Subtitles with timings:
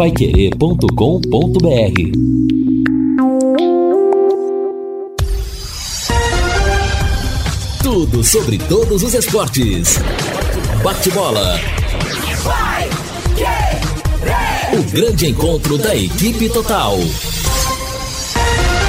[0.00, 0.88] paiquerê.com.br
[7.82, 9.98] Tudo sobre todos os esportes.
[10.82, 11.60] Bate-bola.
[14.72, 16.96] O grande encontro da equipe total.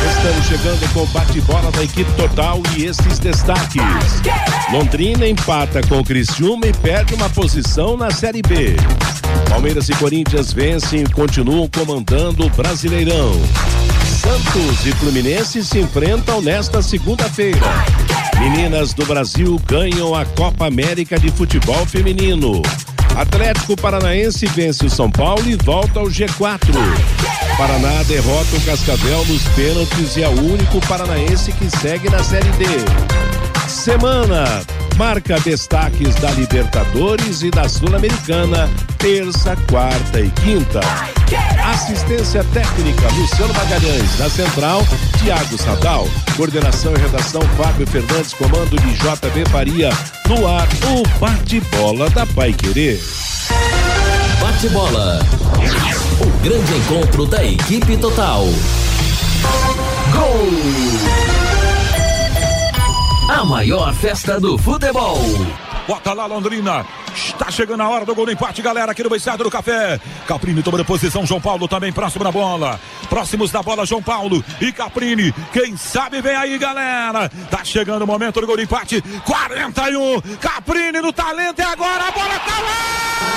[0.07, 3.82] Estamos chegando com o bate-bola da equipe total e esses destaques.
[4.72, 8.78] Londrina empata com o Criciúma e perde uma posição na Série B.
[9.50, 13.34] Palmeiras e Corinthians vencem e continuam comandando o Brasileirão.
[14.21, 17.60] Santos e Fluminense se enfrentam nesta segunda-feira.
[18.39, 22.62] Meninas do Brasil ganham a Copa América de Futebol Feminino.
[23.18, 26.74] Atlético Paranaense vence o São Paulo e volta ao G4.
[27.57, 32.50] Paraná derrota o Cascavel nos pênaltis e é o único paranaense que segue na Série
[32.52, 33.31] D.
[33.72, 34.44] Semana
[34.98, 40.81] marca destaques da Libertadores e da Sul-Americana, terça, quarta e quinta.
[41.73, 44.86] Assistência técnica Luciano Magalhães, da Central,
[45.23, 46.08] Tiago Sadal.
[46.36, 49.90] Coordenação e redação Fábio Fernandes, comando de JB Faria.
[50.28, 53.02] No ar, o bate-bola da Pai Querer.
[54.40, 55.20] Bate-bola.
[56.20, 58.45] O grande encontro da equipe total.
[60.12, 61.20] Gol!
[63.32, 65.18] A maior festa do futebol.
[65.88, 66.86] Bota lá, Londrina.
[67.16, 70.02] Está chegando a hora do gol do empate, galera, aqui no Beisado do Café.
[70.28, 72.78] Caprini tomando posição, João Paulo também próximo da bola.
[73.10, 75.34] Próximos da bola, João Paulo e Caprini.
[75.54, 77.30] Quem sabe vem aí, galera.
[77.50, 79.02] Tá chegando o momento do gol do empate.
[79.02, 80.22] 41.
[80.38, 83.32] Caprini no talento e agora a bola tá lá!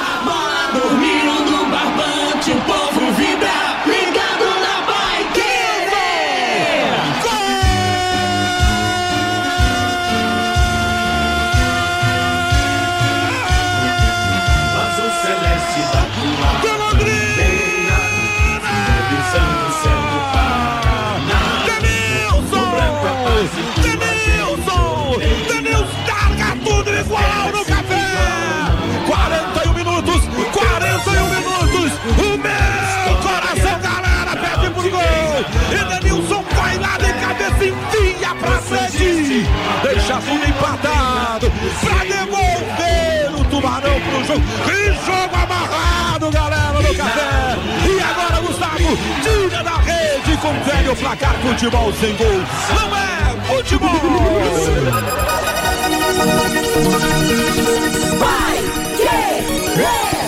[0.00, 2.50] A bola dormiu no barbante,
[41.36, 44.42] empatado pra devolver o tubarão pro jogo!
[44.64, 47.56] Que jogo amarrado, galera, no café!
[47.86, 52.42] E agora, Gustavo, tira da rede com o velho placar futebol sem gol!
[52.74, 53.90] Não é futebol!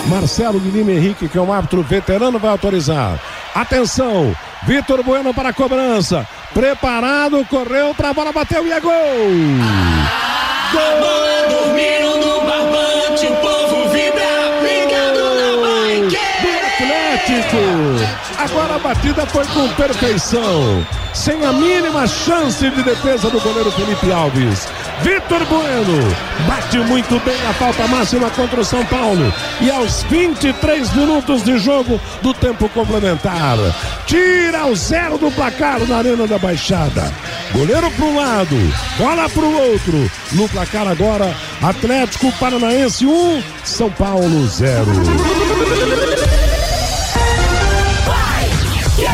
[0.07, 3.19] Marcelo Guilherme Henrique, que é um árbitro veterano, vai autorizar.
[3.53, 4.35] Atenção!
[4.63, 6.27] Vitor Bueno para a cobrança.
[6.53, 8.91] Preparado, correu para a bola, bateu e é gol!
[10.25, 10.28] A
[17.19, 17.57] Atlético.
[18.37, 24.11] Agora a batida foi com perfeição, sem a mínima chance de defesa do goleiro Felipe
[24.11, 24.67] Alves.
[25.01, 26.15] Vitor Bueno
[26.47, 29.33] bate muito bem a falta máxima contra o São Paulo.
[29.59, 33.57] E aos 23 minutos de jogo do tempo complementar,
[34.05, 37.11] tira o zero do placar na Arena da Baixada.
[37.53, 38.55] Goleiro para um lado,
[38.97, 40.11] bola para o outro.
[40.33, 44.85] No placar agora, Atlético Paranaense 1, um, São Paulo 0.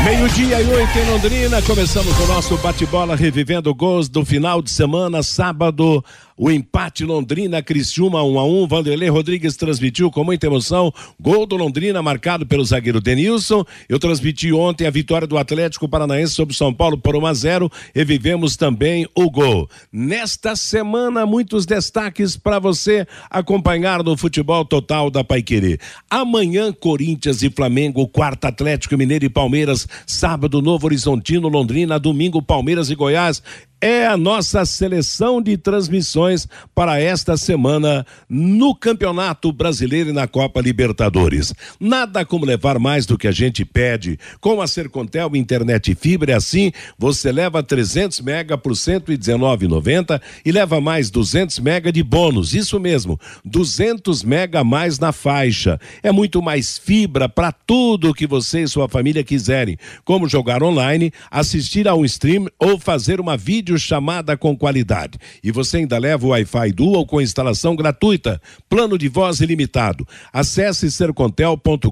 [0.03, 5.23] Meio-dia e oito em Londrina, começamos o nosso bate-bola revivendo gols do final de semana,
[5.23, 6.03] sábado,
[6.38, 11.56] o empate Londrina, Criciúma 1 a 1 Vanderlei Rodrigues transmitiu com muita emoção, gol do
[11.56, 16.73] Londrina marcado pelo zagueiro Denilson, eu transmiti ontem a vitória do Atlético Paranaense sobre São
[16.73, 19.69] Paulo por 1 a 0 revivemos também o gol.
[19.91, 25.79] Nesta semana, muitos destaques para você acompanhar no futebol total da Paiquerê.
[26.09, 32.90] Amanhã, Corinthians e Flamengo, quarta Atlético Mineiro e Palmeiras, sábado Novo Horizontino, Londrina, domingo Palmeiras
[32.90, 33.41] e Goiás.
[33.81, 40.62] É a nossa seleção de transmissões para esta semana no Campeonato Brasileiro e na Copa
[40.62, 41.53] Libertadores.
[41.79, 44.17] Nada como levar mais do que a gente pede.
[44.40, 50.52] Com a Sercontel Internet e Fibra é assim, você leva 300 mega por 119,90 e
[50.52, 52.53] leva mais 200 mega de bônus.
[52.53, 55.79] Isso mesmo, 200 mega a mais na faixa.
[56.02, 61.11] É muito mais fibra para tudo que você e sua família quiserem, como jogar online,
[61.29, 65.19] assistir a um stream ou fazer uma vídeo vídeo chamada com qualidade.
[65.43, 70.07] E você ainda leva o Wi-Fi Dual com instalação gratuita, plano de voz ilimitado.
[70.33, 71.91] Acesse sercontel.com.br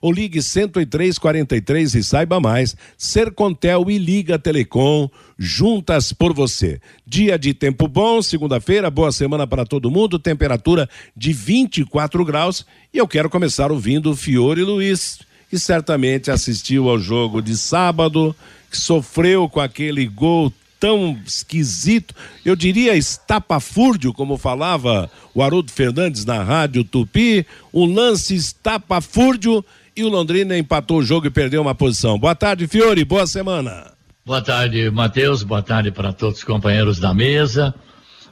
[0.00, 2.76] ou ligue 10343 e saiba mais.
[2.96, 6.80] Sercontel e Liga Telecom, juntas por você.
[7.06, 12.64] Dia de tempo bom, segunda-feira, boa semana para todo mundo, temperatura de 24 graus.
[12.92, 15.20] E eu quero começar ouvindo Fiore Luiz,
[15.50, 18.36] que certamente assistiu ao jogo de sábado,
[18.70, 26.24] que sofreu com aquele gol tão esquisito, eu diria estapafúrdio, como falava o Haroldo Fernandes
[26.24, 29.64] na rádio Tupi, um lance estapafúrdio
[29.96, 32.18] e o Londrina empatou o jogo e perdeu uma posição.
[32.18, 33.92] Boa tarde, Fiore, boa semana.
[34.24, 37.74] Boa tarde, Matheus, boa tarde para todos os companheiros da mesa,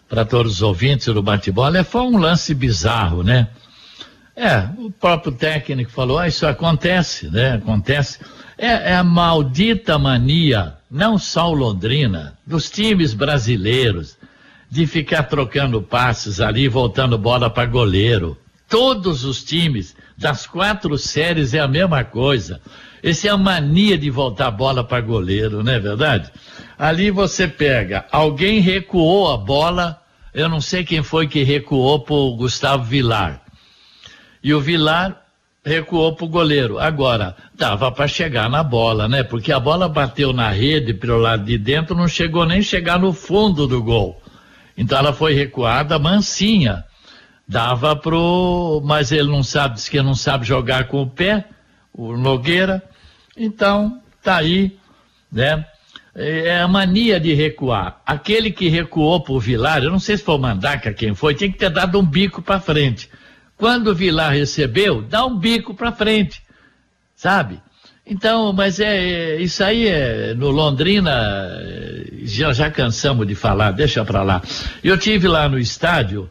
[0.09, 1.79] para todos os ouvintes do bate-bola.
[1.79, 3.49] É, foi um lance bizarro, né?
[4.37, 7.55] É, o próprio técnico falou, ah, isso acontece, né?
[7.55, 8.19] Acontece.
[8.59, 14.17] É, é, a maldita mania, não só o Londrina, dos times brasileiros,
[14.71, 18.37] de ficar trocando passes ali, voltando bola para goleiro.
[18.69, 22.61] Todos os times das quatro séries é a mesma coisa.
[23.03, 26.33] Essa é a mania de voltar a bola para goleiro, não é verdade?
[26.79, 32.15] Ali você pega, alguém recuou a bola, eu não sei quem foi que recuou para
[32.15, 33.43] o Gustavo Vilar.
[34.43, 35.26] E o Vilar
[35.67, 36.79] recuou para o goleiro.
[36.79, 39.25] Agora, dava para chegar na bola, né?
[39.25, 43.13] Porque a bola bateu na rede pelo lado de dentro, não chegou nem chegar no
[43.13, 44.23] fundo do gol.
[44.79, 46.85] Então ela foi recuada mansinha.
[47.49, 48.81] Dava pro.
[48.85, 51.45] Mas ele não sabe, diz que não sabe jogar com o pé,
[51.93, 52.81] o Nogueira.
[53.37, 54.77] Então, tá aí,
[55.31, 55.67] né?
[56.15, 58.01] É a mania de recuar.
[58.07, 61.51] Aquele que recuou pro Vilar, eu não sei se foi o Mandaca quem foi, tinha
[61.51, 63.11] que ter dado um bico para frente.
[63.57, 66.43] Quando o Vilar recebeu, dá um bico para frente,
[67.15, 67.61] sabe?
[68.07, 71.13] Então, mas é, é, isso aí é no Londrina
[72.23, 74.41] já, já cansamos de falar, deixa para lá.
[74.85, 76.31] Eu tive lá no estádio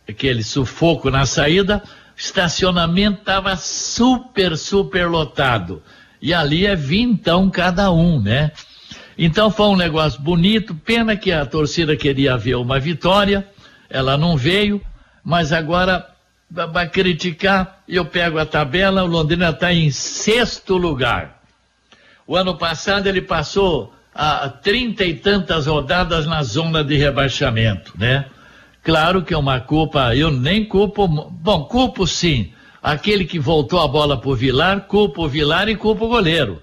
[0.08, 5.84] aquele sufoco na saída, o estacionamento estava super, super lotado.
[6.20, 8.50] E ali é vintão cada um, né?
[9.18, 13.48] Então foi um negócio bonito, pena que a torcida queria ver uma vitória,
[13.90, 14.80] ela não veio,
[15.24, 16.08] mas agora
[16.48, 21.42] vai criticar, eu pego a tabela, o Londrina está em sexto lugar.
[22.28, 28.26] O ano passado ele passou a trinta e tantas rodadas na zona de rebaixamento, né?
[28.84, 33.88] Claro que é uma culpa, eu nem culpo, bom, culpo sim, aquele que voltou a
[33.88, 36.62] bola por Vilar, culpa o Vilar e culpa o goleiro.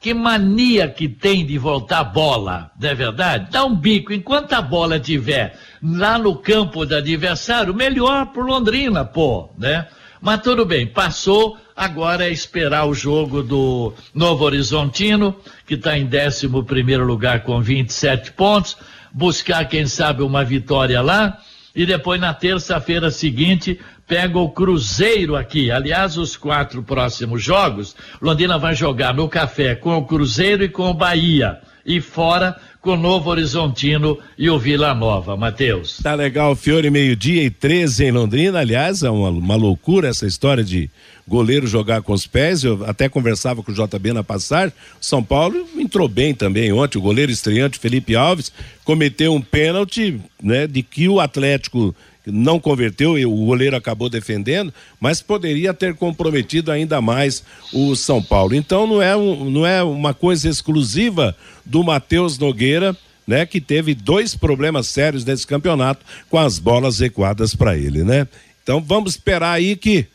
[0.00, 3.50] Que mania que tem de voltar bola, não é verdade?
[3.50, 9.04] Dá um bico, enquanto a bola estiver lá no campo do adversário, melhor pro Londrina,
[9.04, 9.88] pô, né?
[10.20, 15.34] Mas tudo bem, passou, agora é esperar o jogo do Novo Horizontino,
[15.66, 18.76] que está em 11 primeiro lugar com 27 pontos,
[19.12, 21.38] buscar, quem sabe, uma vitória lá,
[21.74, 25.70] e depois na terça-feira seguinte pega o Cruzeiro aqui.
[25.70, 30.90] Aliás, os quatro próximos jogos, Londrina vai jogar no café com o Cruzeiro e com
[30.90, 31.58] o Bahia.
[31.84, 35.36] E fora com o Novo Horizontino e o Vila Nova.
[35.36, 35.98] Matheus.
[36.02, 38.60] Tá legal, Fiore, meio-dia e 13 em Londrina.
[38.60, 40.90] Aliás, é uma, uma loucura essa história de
[41.26, 42.64] goleiro jogar com os pés.
[42.64, 44.72] Eu até conversava com o JB na passagem.
[45.00, 46.98] São Paulo entrou bem também ontem.
[46.98, 48.50] O goleiro estreante Felipe Alves
[48.84, 51.94] cometeu um pênalti, né, de que o Atlético
[52.32, 57.42] não converteu e o goleiro acabou defendendo, mas poderia ter comprometido ainda mais
[57.72, 58.54] o São Paulo.
[58.54, 63.94] Então não é, um, não é uma coisa exclusiva do Matheus Nogueira, né, que teve
[63.94, 68.26] dois problemas sérios nesse campeonato com as bolas recuadas para ele, né?
[68.62, 70.06] Então vamos esperar aí que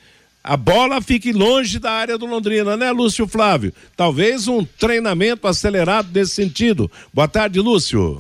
[0.44, 3.72] a bola fique longe da área do Londrina, né, Lúcio Flávio?
[3.96, 6.92] Talvez um treinamento acelerado nesse sentido.
[7.14, 8.18] Boa tarde, Lúcio.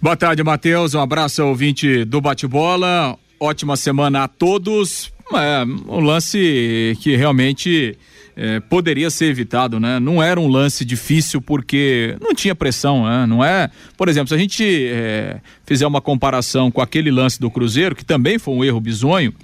[0.00, 0.94] Boa tarde, Matheus.
[0.94, 3.16] Um abraço ao ouvinte do bate-bola.
[3.42, 5.12] Ótima semana a todos.
[5.34, 7.98] É um lance que realmente
[8.36, 9.98] é, poderia ser evitado, né?
[9.98, 13.26] Não era um lance difícil porque não tinha pressão, né?
[13.26, 17.50] Não é, por exemplo, se a gente é, fizer uma comparação com aquele lance do
[17.50, 19.34] Cruzeiro, que também foi um erro bizonho,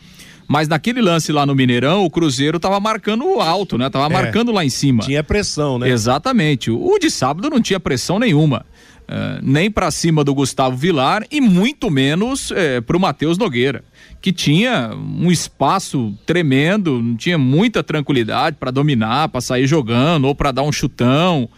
[0.47, 3.91] mas naquele lance lá no Mineirão, o Cruzeiro tava marcando alto, né?
[3.91, 5.03] Tava é, marcando lá em cima.
[5.03, 5.89] Tinha pressão, né?
[5.89, 6.71] Exatamente.
[6.71, 8.65] O de sábado não tinha pressão nenhuma.
[9.09, 13.83] Uh, nem para cima do Gustavo Vilar e muito menos uh, para o Matheus Nogueira,
[14.21, 20.51] que tinha um espaço tremendo, tinha muita tranquilidade para dominar, para sair jogando ou para
[20.51, 21.49] dar um chutão,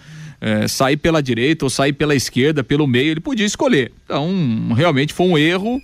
[0.40, 3.92] uh, sair pela direita ou sair pela esquerda, pelo meio, ele podia escolher.
[4.04, 5.80] Então, realmente foi um erro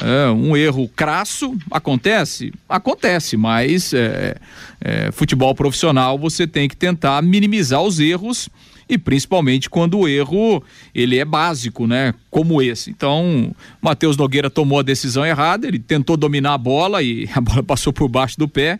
[0.00, 2.52] é, um erro crasso, acontece?
[2.68, 4.36] Acontece, mas é,
[4.80, 8.48] é, futebol profissional você tem que tentar minimizar os erros
[8.88, 10.62] e principalmente quando o erro
[10.94, 12.14] ele é básico, né?
[12.30, 12.90] Como esse.
[12.90, 17.62] Então, Matheus Nogueira tomou a decisão errada, ele tentou dominar a bola e a bola
[17.62, 18.78] passou por baixo do pé.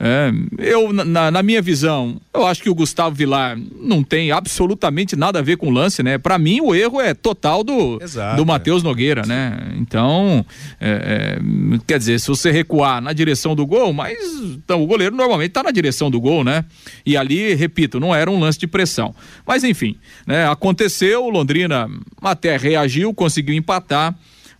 [0.00, 5.16] É, eu, na, na, minha visão, eu acho que o Gustavo Vilar não tem absolutamente
[5.16, 6.18] nada a ver com o lance, né?
[6.18, 7.98] Para mim, o erro é total do,
[8.36, 9.72] do Matheus Nogueira, né?
[9.76, 10.46] Então,
[10.80, 14.18] é, é, quer dizer, se você recuar na direção do gol, mas
[14.54, 16.64] então, o goleiro normalmente tá na direção do gol, né?
[17.04, 19.12] E ali, repito, não era um lance de pressão.
[19.44, 20.48] Mas enfim, né?
[20.48, 21.90] Aconteceu, o Londrina
[22.22, 24.14] até reagiu, conseguiu empatar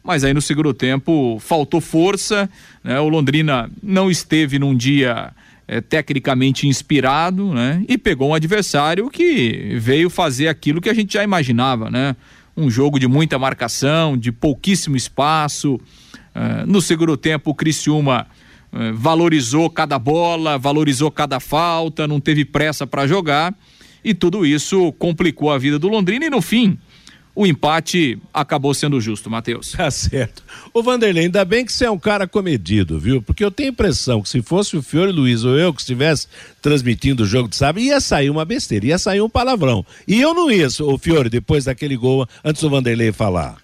[0.08, 2.48] mas aí no segundo tempo faltou força,
[2.82, 2.98] né?
[2.98, 5.34] O Londrina não esteve num dia
[5.68, 7.84] é, tecnicamente inspirado, né?
[7.86, 12.16] E pegou um adversário que veio fazer aquilo que a gente já imaginava, né?
[12.56, 15.78] Um jogo de muita marcação, de pouquíssimo espaço.
[16.34, 18.26] É, no segundo tempo, o Criciúma
[18.72, 23.54] é, valorizou cada bola, valorizou cada falta, não teve pressa para jogar
[24.02, 26.78] e tudo isso complicou a vida do Londrina e no fim
[27.38, 29.76] o empate acabou sendo justo, Matheus.
[29.78, 30.42] Tá certo.
[30.74, 33.22] Ô Vanderlei, ainda bem que você é um cara comedido, viu?
[33.22, 36.26] Porque eu tenho a impressão que se fosse o Fiore Luiz ou eu que estivesse
[36.60, 39.86] transmitindo o jogo de sábado, ia sair uma besteira, ia sair um palavrão.
[40.06, 43.56] E eu não ia, o Fiore, depois daquele gol, antes do Vanderlei falar.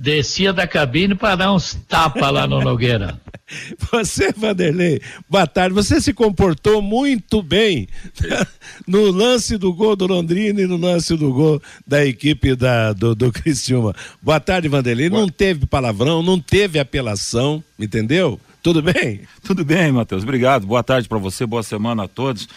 [0.00, 3.20] Descia da cabine para dar uns tapas lá no Nogueira.
[3.92, 5.74] Você, Vanderlei, boa tarde.
[5.74, 7.86] Você se comportou muito bem
[8.88, 13.14] no lance do gol do Londrina e no lance do gol da equipe da, do,
[13.14, 13.94] do Criciúma.
[14.22, 15.10] Boa tarde, Vanderlei.
[15.10, 15.20] Boa.
[15.20, 18.40] Não teve palavrão, não teve apelação, entendeu?
[18.62, 19.20] Tudo bem?
[19.44, 20.22] Tudo bem, Matheus.
[20.22, 20.66] Obrigado.
[20.66, 22.48] Boa tarde para você, boa semana a todos.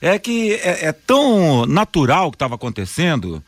[0.00, 3.42] É que é, é tão natural o que estava acontecendo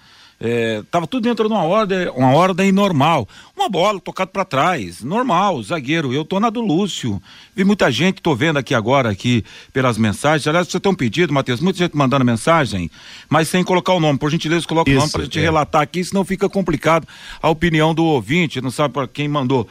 [0.44, 3.26] estava é, tudo dentro de uma ordem, uma ordem normal.
[3.56, 6.12] Uma bola tocada para trás, normal, zagueiro.
[6.12, 7.22] Eu tô na do Lúcio.
[7.54, 10.46] Vi muita gente, tô vendo aqui agora aqui pelas mensagens.
[10.46, 12.90] Aliás, você tem um pedido, Matheus, muita gente mandando mensagem,
[13.28, 14.18] mas sem colocar o nome.
[14.18, 15.42] Por gentileza, coloca Isso, o nome para gente é.
[15.42, 17.06] relatar aqui, senão fica complicado
[17.40, 19.68] a opinião do ouvinte, não sabe para quem mandou.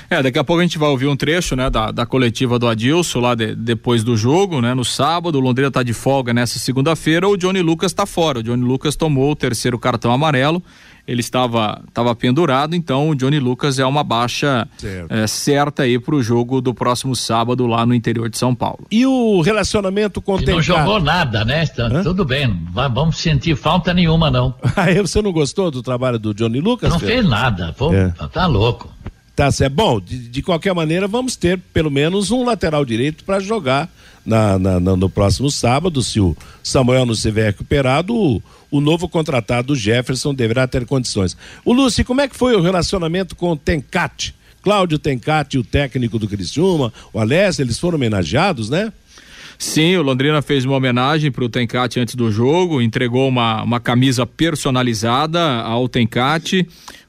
[0.09, 2.67] É, daqui a pouco a gente vai ouvir um trecho, né, da, da coletiva do
[2.67, 5.35] Adilson lá de, depois do jogo, né, no sábado.
[5.35, 7.27] O Londrina tá de folga nessa segunda-feira.
[7.27, 8.39] O Johnny Lucas tá fora.
[8.39, 10.63] O Johnny Lucas tomou o terceiro cartão amarelo.
[11.07, 14.67] Ele estava, estava pendurado, então o Johnny Lucas é uma baixa
[15.09, 18.85] é, certa aí para o jogo do próximo sábado lá no interior de São Paulo.
[18.91, 21.65] E o relacionamento com o Não jogou nada, né?
[21.65, 22.53] Tá, tudo bem,
[22.93, 24.53] vamos sentir falta nenhuma, não.
[24.75, 26.89] Aí você não gostou do trabalho do Johnny Lucas?
[26.89, 28.13] Não fez nada, Pô, é.
[28.33, 28.89] tá louco.
[29.37, 29.75] Tá certo.
[29.75, 33.87] Bom, de, de, qualquer maneira, vamos ter pelo menos um lateral direito para jogar
[34.25, 36.01] na, na, na, no próximo sábado.
[36.01, 41.37] Se o Samuel não estiver recuperado, o, o novo contratado Jefferson deverá ter condições.
[41.63, 44.33] O Lúcio, como é que foi o relacionamento com o Tencate?
[44.63, 48.91] Cláudio Tencate, o técnico do Criciúma, o Alessio, eles foram homenageados, né?
[49.59, 53.79] Sim, o Londrina fez uma homenagem para o Tencate antes do jogo, entregou uma, uma
[53.79, 56.67] camisa personalizada ao Tencate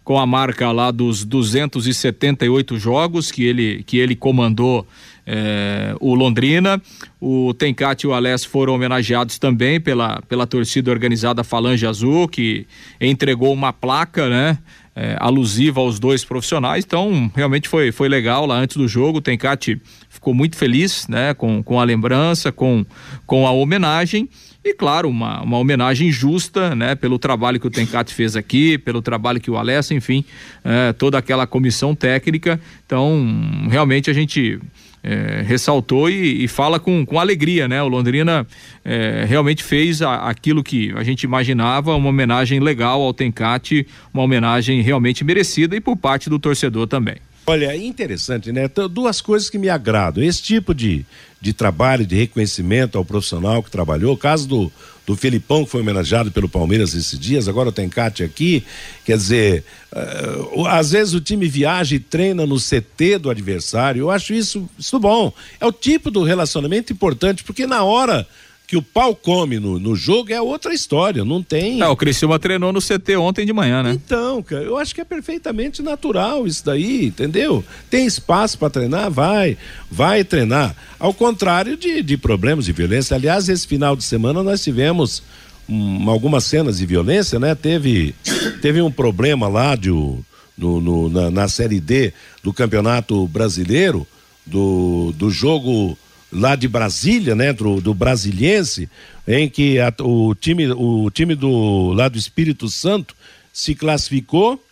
[0.09, 4.87] com a marca lá dos 278 jogos que ele, que ele comandou
[5.27, 6.81] é, o Londrina.
[7.21, 12.66] O Tencate e o Alés foram homenageados também pela, pela torcida organizada Falange Azul, que
[12.99, 14.57] entregou uma placa, né?
[14.97, 19.18] É, alusiva aos dois profissionais, então realmente foi, foi legal lá antes do jogo.
[19.18, 22.85] O Tencate ficou muito feliz né, com, com a lembrança, com,
[23.25, 24.29] com a homenagem.
[24.64, 29.01] E claro, uma, uma homenagem justa, né, pelo trabalho que o Tencate fez aqui, pelo
[29.01, 30.25] trabalho que o Alessa, enfim,
[30.64, 32.61] é, toda aquela comissão técnica.
[32.85, 34.61] Então, realmente a gente
[35.03, 37.83] é, ressaltou e, e, fala com, com alegria, né?
[37.83, 38.47] O Londrina
[38.85, 44.23] é, realmente fez a, aquilo que a gente imaginava, uma homenagem legal ao Tencate, uma
[44.25, 47.16] homenagem realmente merecida e por parte do torcedor também.
[47.48, 48.68] Olha, interessante, né?
[48.90, 50.22] Duas coisas que me agradam.
[50.22, 51.06] Esse tipo de,
[51.40, 54.12] de trabalho, de reconhecimento ao profissional que trabalhou.
[54.12, 54.72] O caso do,
[55.06, 58.62] do Felipão, que foi homenageado pelo Palmeiras esses dias, agora tem Cátia aqui.
[59.02, 64.00] Quer dizer, uh, às vezes o time viaja e treina no CT do adversário.
[64.00, 65.32] Eu acho isso, isso bom.
[65.58, 68.28] É o tipo do relacionamento importante, porque na hora
[68.68, 71.81] que o pau come no, no jogo é outra história, não tem.
[71.81, 73.92] É, o Criciúma treinou no CT ontem de manhã, né?
[73.92, 77.64] Então, cara, eu acho que é perfeitamente natural isso daí, entendeu?
[77.88, 79.57] Tem espaço para treinar, vai,
[79.90, 80.76] vai treinar.
[80.98, 83.16] Ao contrário de, de problemas de violência.
[83.16, 85.22] Aliás, esse final de semana nós tivemos
[85.66, 87.54] um, algumas cenas de violência, né?
[87.54, 88.14] Teve,
[88.61, 90.22] teve um problema lá de, no,
[90.59, 94.07] no na, na Série D do Campeonato Brasileiro,
[94.44, 95.96] do, do jogo
[96.33, 98.88] lá de Brasília, né, do, do Brasiliense,
[99.27, 103.14] em que a, o time o time do lá do Espírito Santo
[103.53, 104.62] se classificou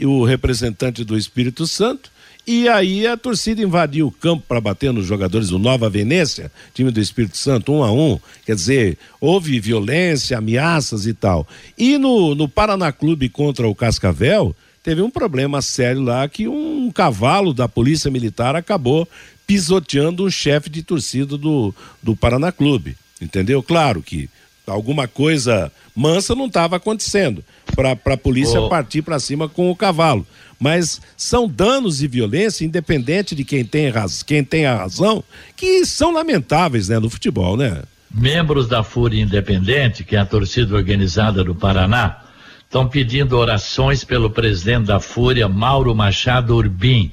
[0.00, 2.10] o representante do Espírito Santo
[2.46, 6.90] e aí a torcida invadiu o campo para bater nos jogadores do Nova Venécia, time
[6.90, 8.18] do Espírito Santo, um a um.
[8.46, 11.46] Quer dizer, houve violência, ameaças e tal.
[11.76, 16.90] E no, no Paraná Clube contra o Cascavel, teve um problema sério lá que um
[16.90, 19.06] cavalo da Polícia Militar acabou
[19.50, 22.96] pisoteando um chefe de torcida do, do Paraná Clube.
[23.20, 23.60] Entendeu?
[23.64, 24.30] Claro que
[24.64, 27.42] alguma coisa mansa não estava acontecendo
[27.74, 28.68] para a polícia oh.
[28.68, 30.24] partir para cima com o cavalo.
[30.56, 35.24] Mas são danos e violência, independente de quem tem, raz, quem tem a razão,
[35.56, 37.82] que são lamentáveis né, no futebol, né?
[38.08, 42.22] Membros da Fúria Independente, que é a torcida organizada do Paraná,
[42.64, 47.10] estão pedindo orações pelo presidente da Fúria, Mauro Machado Urbim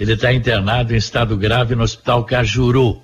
[0.00, 3.02] ele está internado em estado grave no Hospital Cajuru.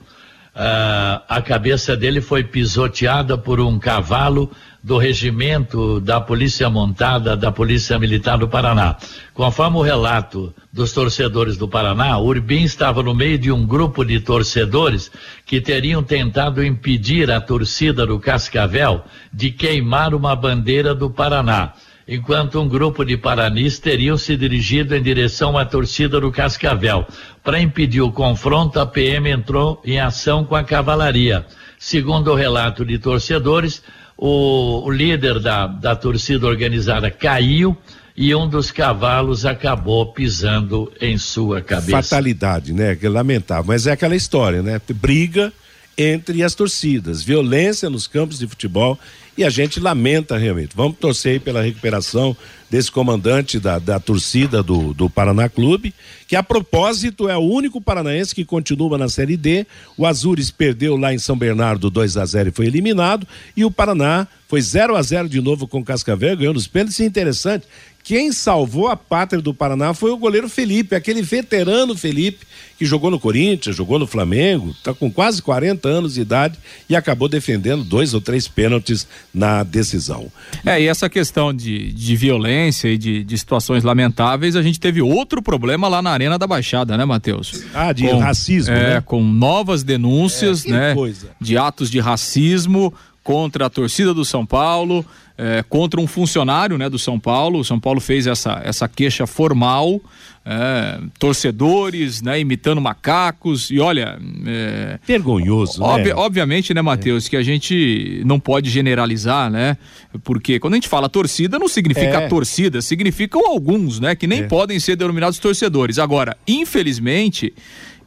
[0.55, 4.51] Ah, a cabeça dele foi pisoteada por um cavalo
[4.83, 8.97] do regimento da Polícia Montada da Polícia Militar do Paraná.
[9.35, 14.19] Conforme o relato dos torcedores do Paraná, Urbim estava no meio de um grupo de
[14.19, 15.11] torcedores
[15.45, 21.75] que teriam tentado impedir a torcida do Cascavel de queimar uma bandeira do Paraná
[22.09, 27.07] enquanto um grupo de paranis teriam se dirigido em direção à torcida do Cascavel.
[27.43, 31.45] Para impedir o confronto, a PM entrou em ação com a cavalaria.
[31.79, 33.83] Segundo o relato de torcedores,
[34.17, 37.77] o, o líder da, da torcida organizada caiu
[38.17, 42.03] e um dos cavalos acabou pisando em sua cabeça.
[42.03, 42.97] Fatalidade, né?
[42.97, 43.65] Que lamentável.
[43.67, 44.81] Mas é aquela história, né?
[44.95, 45.53] Briga
[45.99, 48.99] entre as torcidas, violência nos campos de futebol
[49.37, 50.71] e a gente lamenta realmente.
[50.75, 52.37] Vamos torcer aí pela recuperação
[52.71, 55.95] desse comandante da, da torcida do, do Paraná Clube,
[56.27, 59.67] que a propósito é o único paranaense que continua na Série D.
[59.97, 63.27] O Azures perdeu lá em São Bernardo 2 a 0 e foi eliminado.
[63.57, 66.99] E o Paraná foi 0 a 0 de novo com o Cascavel, ganhou nos pênaltis.
[66.99, 67.67] E interessante
[68.07, 72.47] quem salvou a pátria do Paraná foi o goleiro Felipe, aquele veterano Felipe,
[72.79, 76.57] que jogou no Corinthians, jogou no Flamengo, está com quase 40 anos de idade
[76.89, 80.31] e acabou defendendo dois ou três pênaltis na decisão.
[80.65, 85.03] É, e essa questão de, de violência e de, de situações lamentáveis, a gente teve
[85.03, 87.65] outro problema lá na Arena da Baixada, né, Matheus?
[87.75, 89.01] Ah, de com, racismo, é, né?
[89.01, 90.95] Com novas denúncias, é, né?
[90.95, 91.31] Coisa.
[91.41, 95.05] De atos de racismo contra a torcida do São Paulo
[95.39, 97.61] é, contra um funcionário né, do São Paulo.
[97.61, 100.01] O São Paulo fez essa, essa queixa formal,
[100.45, 103.71] é, torcedores né, imitando macacos.
[103.71, 104.19] E olha.
[104.47, 105.83] É, Vergonhoso.
[105.83, 106.15] Ob, né?
[106.15, 109.77] Obviamente, né, Matheus, que a gente não pode generalizar, né?
[110.25, 112.29] Porque quando a gente fala torcida, não significa é.
[112.29, 114.15] torcida, significam alguns, né?
[114.15, 114.47] Que nem é.
[114.47, 115.99] podem ser denominados torcedores.
[115.99, 117.53] Agora, infelizmente.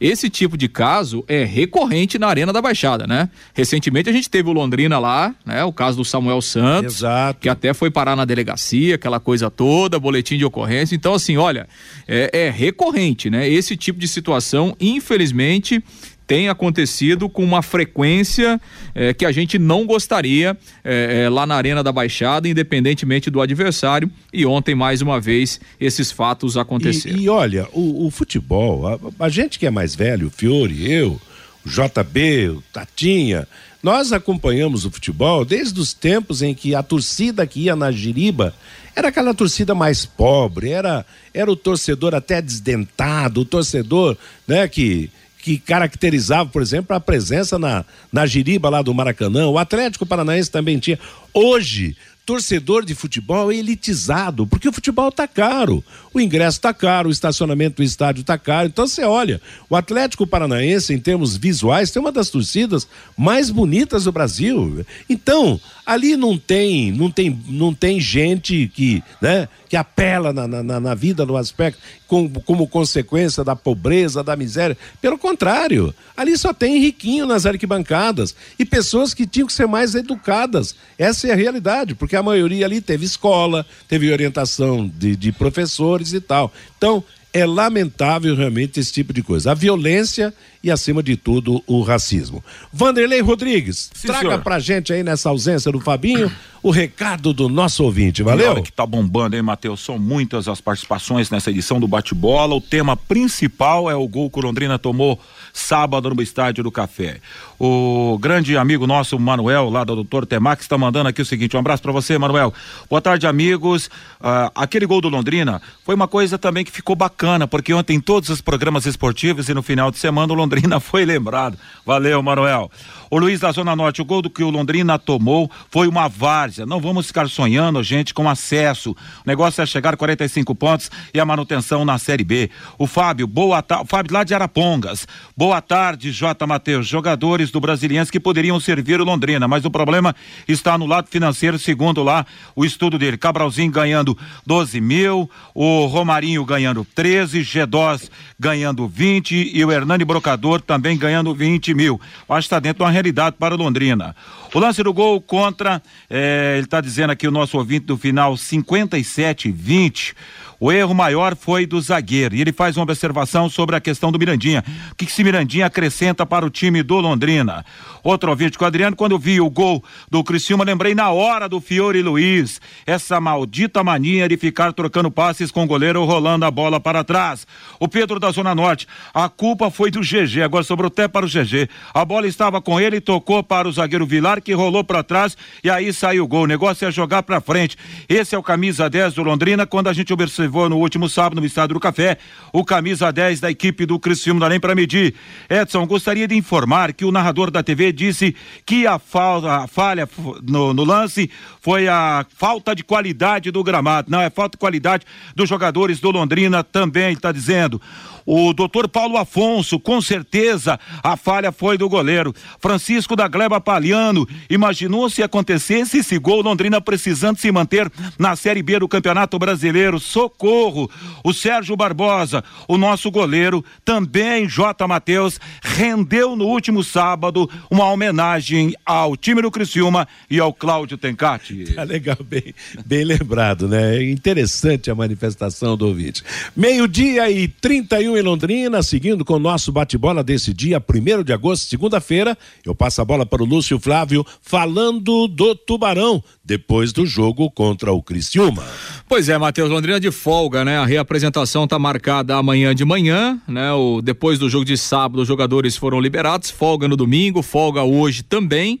[0.00, 3.28] Esse tipo de caso é recorrente na Arena da Baixada, né?
[3.52, 5.62] Recentemente a gente teve o Londrina lá, né?
[5.64, 7.40] O caso do Samuel Santos, Exato.
[7.40, 10.94] que até foi parar na delegacia, aquela coisa toda, boletim de ocorrência.
[10.94, 11.68] Então, assim, olha,
[12.08, 13.48] é, é recorrente, né?
[13.48, 15.84] Esse tipo de situação, infelizmente,
[16.30, 18.60] tem acontecido com uma frequência
[18.94, 23.40] eh, que a gente não gostaria eh, eh, lá na Arena da Baixada, independentemente do
[23.40, 24.08] adversário.
[24.32, 27.18] E ontem, mais uma vez, esses fatos aconteceram.
[27.18, 30.88] E, e olha, o, o futebol, a, a, gente que é mais velho, o Fiore,
[30.88, 31.20] eu,
[31.66, 33.48] o JB, o Tatinha,
[33.82, 38.54] nós acompanhamos o futebol desde os tempos em que a torcida que ia na Giriba
[38.94, 44.16] era aquela torcida mais pobre, era, era o torcedor até desdentado, o torcedor
[44.46, 45.10] né, que
[45.42, 49.48] que caracterizava, por exemplo, a presença na, na giriba lá do Maracanã.
[49.48, 50.98] O Atlético Paranaense também tinha.
[51.32, 51.96] Hoje,
[52.30, 55.82] torcedor de futebol é elitizado, porque o futebol está caro.
[56.14, 58.68] O ingresso está caro, o estacionamento do estádio está caro.
[58.68, 64.04] Então você olha, o Atlético Paranaense, em termos visuais, tem uma das torcidas mais bonitas
[64.04, 64.86] do Brasil.
[65.08, 70.78] Então, ali não tem, não tem, não tem gente que, né, que apela na, na,
[70.78, 74.76] na vida no aspecto com, como consequência da pobreza, da miséria.
[75.00, 79.94] Pelo contrário, ali só tem riquinho nas arquibancadas e pessoas que tinham que ser mais
[79.94, 80.74] educadas.
[80.98, 86.12] Essa é a realidade, porque a maioria ali teve escola, teve orientação de, de professores
[86.12, 86.52] e tal.
[86.76, 89.52] Então, é lamentável realmente esse tipo de coisa.
[89.52, 92.44] A violência e, acima de tudo, o racismo.
[92.72, 94.42] Vanderlei Rodrigues, Sim, traga senhor.
[94.42, 96.30] pra gente aí nessa ausência do Fabinho
[96.62, 98.50] o recado do nosso ouvinte, valeu?
[98.52, 99.80] Olha que tá bombando, hein, Matheus?
[99.80, 102.54] São muitas as participações nessa edição do Bate-Bola.
[102.54, 105.18] O tema principal é o gol que o Londrina tomou
[105.52, 107.20] sábado no Estádio do Café.
[107.58, 111.60] O grande amigo nosso, Manuel, lá do Doutor Temax, está mandando aqui o seguinte: um
[111.60, 112.54] abraço para você, Manuel.
[112.88, 113.90] Boa tarde, amigos.
[114.20, 118.00] Ah, aquele gol do Londrina foi uma coisa também que ficou bacana, porque ontem em
[118.00, 121.58] todos os programas esportivos e no final de semana o Londrina foi lembrado.
[121.84, 122.70] Valeu, Manuel.
[123.10, 126.64] O Luiz da Zona Norte, o gol do que o Londrina tomou foi uma várzea.
[126.64, 128.92] Não vamos ficar sonhando, gente, com acesso.
[128.92, 128.96] O
[129.26, 132.48] negócio é chegar a 45 pontos e a manutenção na Série B.
[132.78, 133.88] O Fábio, boa tarde.
[133.88, 135.08] Fábio lá de Arapongas.
[135.36, 136.46] Boa tarde, J.
[136.46, 136.86] Matheus.
[136.86, 140.14] Jogadores do Brasiliense que poderiam servir o Londrina, mas o problema
[140.46, 143.18] está no lado financeiro, segundo lá o estudo dele.
[143.18, 150.60] Cabralzinho ganhando 12 mil, o Romarinho ganhando 13, Gedós ganhando 20 e o Hernani Brocador
[150.60, 152.00] também ganhando 20 mil.
[152.28, 154.14] Acho que está dentro de uma realidade para o Londrina.
[154.54, 158.34] O lance do gol contra, eh, ele está dizendo aqui o nosso ouvinte do final
[158.34, 160.14] 57-20.
[160.60, 162.36] O erro maior foi do zagueiro.
[162.36, 164.62] E ele faz uma observação sobre a questão do Mirandinha.
[164.92, 167.64] O que, que esse Mirandinha acrescenta para o time do Londrina?
[168.04, 171.48] Outro ouvinte com o Adriano, quando eu vi o gol do Criciúma, lembrei na hora
[171.48, 172.60] do Fiore Luiz.
[172.86, 177.46] Essa maldita mania de ficar trocando passes com o goleiro rolando a bola para trás.
[177.78, 181.28] O Pedro da Zona Norte, a culpa foi do GG, agora sobrou até para o
[181.28, 181.70] GG.
[181.94, 185.70] A bola estava com ele, tocou para o zagueiro Vilar, que rolou para trás e
[185.70, 186.42] aí saiu o gol.
[186.42, 187.78] O negócio é jogar para frente.
[188.08, 190.12] Esse é o camisa 10 do Londrina, quando a gente
[190.50, 192.18] observou no último sábado no Estádio do Café,
[192.52, 195.14] o camisa 10 da equipe do Criciúma, dá nem para medir.
[195.48, 198.34] Edson, gostaria de informar que o narrador da TV disse
[198.66, 200.08] que a, falta, a falha
[200.42, 204.10] no, no lance foi a falta de qualidade do gramado.
[204.10, 207.80] Não, é falta de qualidade dos jogadores do Londrina também, está dizendo.
[208.24, 212.34] O doutor Paulo Afonso, com certeza a falha foi do goleiro.
[212.60, 218.62] Francisco da Gleba Palhano, imaginou se acontecesse esse gol, Londrina precisando se manter na Série
[218.62, 219.98] B do Campeonato Brasileiro.
[219.98, 220.90] Socorro!
[221.24, 224.86] O Sérgio Barbosa, o nosso goleiro, também J.
[224.86, 231.74] Matheus, rendeu no último sábado uma homenagem ao time do Criciúma e ao Cláudio Tencati.
[231.74, 232.54] Tá legal, bem,
[232.84, 233.96] bem lembrado, né?
[233.96, 236.22] É Interessante a manifestação do ouvinte.
[236.54, 241.68] Meio-dia e 31 em Londrina, seguindo com o nosso bate-bola desse dia, 1 de agosto,
[241.68, 242.36] segunda-feira.
[242.64, 247.92] Eu passo a bola para o Lúcio Flávio, falando do Tubarão, depois do jogo contra
[247.92, 248.62] o Criciúma.
[249.08, 250.78] Pois é, Matheus Londrina de folga, né?
[250.78, 253.72] A reapresentação está marcada amanhã de manhã, né?
[253.72, 258.22] O, depois do jogo de sábado, os jogadores foram liberados, folga no domingo, folga hoje
[258.22, 258.80] também.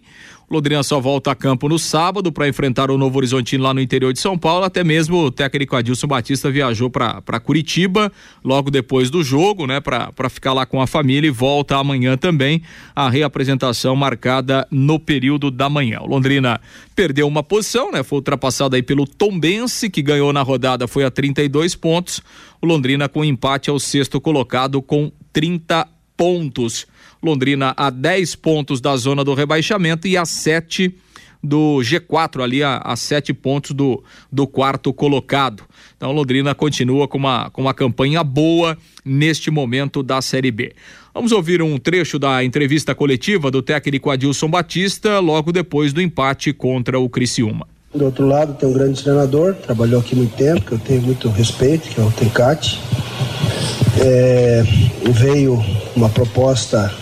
[0.50, 4.12] Londrina só volta a campo no sábado para enfrentar o Novo Horizontino lá no interior
[4.12, 4.64] de São Paulo.
[4.64, 8.10] Até mesmo o técnico Adilson Batista viajou para Curitiba
[8.42, 9.78] logo depois do jogo, né?
[9.80, 12.62] Para ficar lá com a família e volta amanhã também.
[12.96, 16.00] A reapresentação marcada no período da manhã.
[16.00, 16.60] O Londrina
[16.96, 18.02] perdeu uma posição, né?
[18.02, 22.20] Foi ultrapassado aí pelo Tombense, que ganhou na rodada, foi a 32 pontos.
[22.60, 25.86] O Londrina com empate ao sexto colocado com 30
[26.16, 26.86] pontos.
[27.22, 30.94] Londrina a 10 pontos da zona do rebaixamento e a 7
[31.42, 35.62] do G4 ali a, a sete pontos do, do quarto colocado.
[35.96, 40.72] Então Londrina continua com uma, com uma campanha boa neste momento da Série B.
[41.14, 46.52] Vamos ouvir um trecho da entrevista coletiva do técnico Adilson Batista logo depois do empate
[46.52, 47.66] contra o Criciúma.
[47.92, 51.28] Do outro lado tem um grande treinador, trabalhou aqui muito tempo, que eu tenho muito
[51.28, 52.80] respeito, que é o Tencati.
[54.00, 54.62] É,
[55.10, 55.60] veio
[55.96, 56.94] uma proposta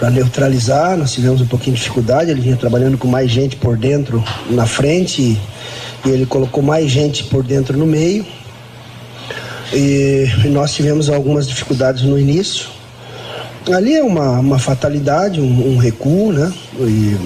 [0.00, 3.76] para neutralizar, nós tivemos um pouquinho de dificuldade, ele vinha trabalhando com mais gente por
[3.76, 5.38] dentro na frente
[6.06, 8.24] e, ele colocou mais gente por dentro no meio.
[9.74, 12.68] E, nós tivemos algumas dificuldades no início.
[13.70, 16.50] Ali é uma, uma fatalidade, um, um recuo, né?
[16.78, 17.16] E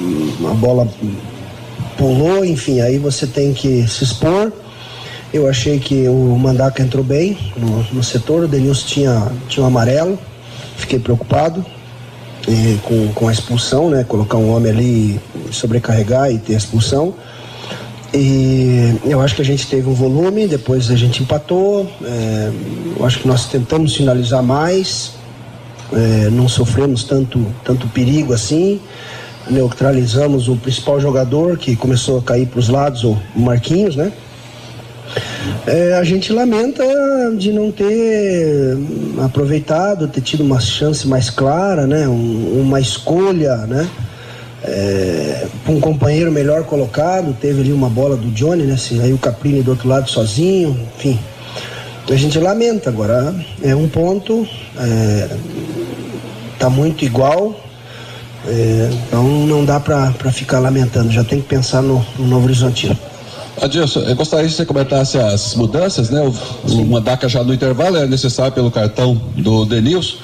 [0.45, 0.89] a bola
[1.97, 4.53] pulou, enfim, aí você tem que se expor.
[5.33, 9.69] Eu achei que o Mandaca entrou bem no, no setor, o Denilson tinha, tinha um
[9.69, 10.19] amarelo,
[10.77, 11.65] fiquei preocupado
[12.49, 14.05] e, com, com a expulsão, né?
[14.05, 17.15] Colocar um homem ali, sobrecarregar e ter a expulsão.
[18.13, 21.91] E eu acho que a gente teve um volume, depois a gente empatou.
[22.05, 22.53] É,
[22.97, 25.15] eu acho que nós tentamos finalizar mais,
[25.93, 28.81] é, não sofremos tanto, tanto perigo assim.
[29.51, 34.13] Neutralizamos o principal jogador que começou a cair para os lados, o Marquinhos, né?
[35.67, 36.85] É, a gente lamenta
[37.37, 38.77] de não ter
[39.23, 42.07] aproveitado, ter tido uma chance mais clara, né?
[42.09, 43.89] Um, uma escolha, né?
[44.63, 48.75] É, um companheiro melhor colocado, teve ali uma bola do Johnny, né?
[48.75, 51.19] Assim, aí o Caprini do outro lado sozinho, enfim.
[52.11, 53.35] A gente lamenta agora.
[53.63, 54.47] É um ponto.
[54.79, 55.29] É,
[56.59, 57.59] tá muito igual.
[58.47, 62.97] É, então não dá para ficar lamentando, já tem que pensar no, no Novo Horizontino.
[63.61, 66.21] Adilson, eu gostaria que você comentasse as mudanças, né?
[66.21, 70.17] O, o Mandaca já no intervalo é necessário pelo cartão do Denilson.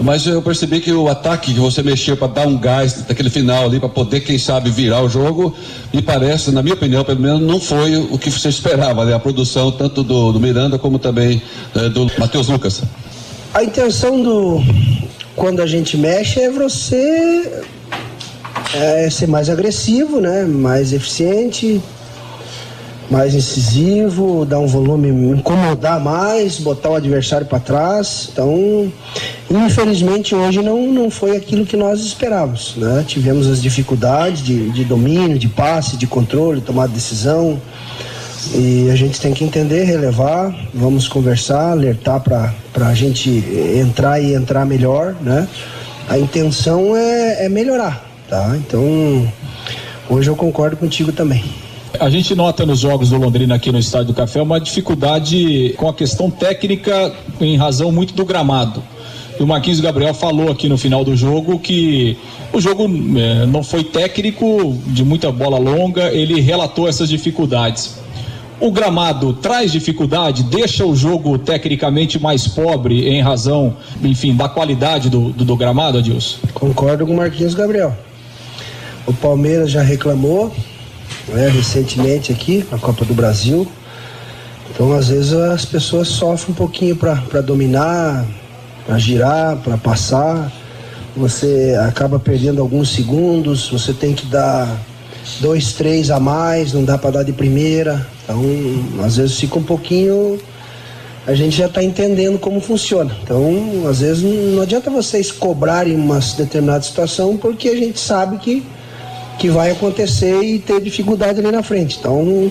[0.00, 3.66] Mas eu percebi que o ataque que você mexeu para dar um gás naquele final
[3.66, 5.54] ali, para poder, quem sabe, virar o jogo,
[5.92, 9.14] me parece, na minha opinião, pelo menos, não foi o que você esperava, né?
[9.14, 11.40] A produção tanto do, do Miranda como também
[11.76, 12.82] eh, do Matheus Lucas.
[13.52, 14.60] A intenção do.
[15.36, 17.62] Quando a gente mexe é você
[18.74, 20.44] é, ser mais agressivo, né?
[20.44, 21.80] Mais eficiente,
[23.10, 28.30] mais incisivo, dar um volume, incomodar mais, botar o adversário para trás.
[28.32, 28.92] Então,
[29.50, 32.74] infelizmente hoje não, não foi aquilo que nós esperávamos.
[32.76, 33.04] Né?
[33.06, 37.60] Tivemos as dificuldades de, de domínio, de passe, de controle, tomar decisão.
[38.52, 42.52] E a gente tem que entender, relevar, vamos conversar, alertar para
[42.88, 43.30] a gente
[43.80, 45.48] entrar e entrar melhor, né?
[46.08, 48.54] A intenção é, é melhorar, tá?
[48.56, 49.32] Então,
[50.10, 51.63] hoje eu concordo contigo também.
[52.00, 55.88] A gente nota nos jogos do Londrina aqui no Estádio do Café uma dificuldade com
[55.88, 58.82] a questão técnica em razão muito do gramado.
[59.38, 62.18] E o Marquinhos Gabriel falou aqui no final do jogo que
[62.52, 62.84] o jogo
[63.16, 67.96] é, não foi técnico, de muita bola longa, ele relatou essas dificuldades.
[68.60, 75.08] O gramado traz dificuldade, deixa o jogo tecnicamente mais pobre em razão, enfim, da qualidade
[75.08, 76.38] do, do, do gramado, Adilson?
[76.54, 77.96] Concordo com o Marquinhos Gabriel.
[79.06, 80.52] O Palmeiras já reclamou,
[81.28, 83.66] né, recentemente aqui, na Copa do Brasil.
[84.70, 88.26] Então, às vezes, as pessoas sofrem um pouquinho para dominar,
[88.86, 90.52] para girar, para passar.
[91.16, 94.68] Você acaba perdendo alguns segundos, você tem que dar
[95.40, 98.04] dois, três a mais, não dá para dar de primeira.
[98.24, 98.42] Então,
[99.04, 100.40] às vezes fica um pouquinho.
[101.26, 103.16] A gente já está entendendo como funciona.
[103.22, 108.62] Então, às vezes não adianta vocês cobrarem uma determinada situação, porque a gente sabe que
[109.38, 111.98] que vai acontecer e ter dificuldade ali na frente.
[111.98, 112.50] Então,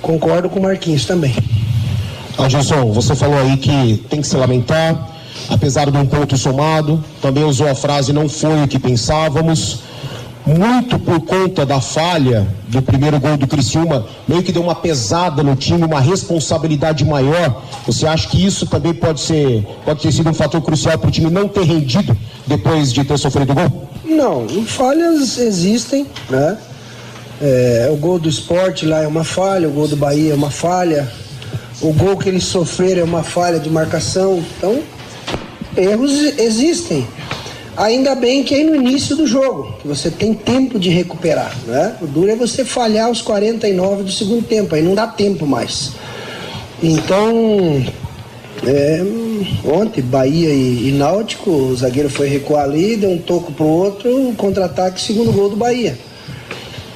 [0.00, 1.34] concordo com o Marquinhos também.
[2.36, 5.08] Adilson, você falou aí que tem que se lamentar,
[5.48, 9.80] apesar de um ponto somado, também usou a frase não foi o que pensávamos.
[10.46, 15.42] Muito por conta da falha do primeiro gol do Criciúma, meio que deu uma pesada
[15.42, 17.62] no time, uma responsabilidade maior.
[17.86, 21.10] Você acha que isso também pode ser, pode ter sido um fator crucial para o
[21.10, 22.14] time não ter rendido
[22.46, 23.88] depois de ter sofrido o gol?
[24.04, 26.58] Não, falhas existem, né?
[27.40, 30.50] É, o gol do esporte lá é uma falha, o gol do Bahia é uma
[30.50, 31.10] falha,
[31.80, 34.42] o gol que eles sofreram é uma falha de marcação.
[34.56, 34.82] Então,
[35.76, 37.06] erros existem.
[37.76, 41.96] Ainda bem que é no início do jogo, que você tem tempo de recuperar, né?
[42.00, 45.90] O duro é você falhar os 49 do segundo tempo, aí não dá tempo mais.
[46.80, 47.84] Então,
[48.62, 49.02] é,
[49.64, 54.14] ontem, Bahia e, e, Náutico, o zagueiro foi recuar ali, deu um toco pro outro,
[54.14, 55.98] um contra-ataque, segundo gol do Bahia.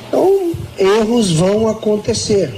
[0.09, 2.55] Então, erros vão acontecer.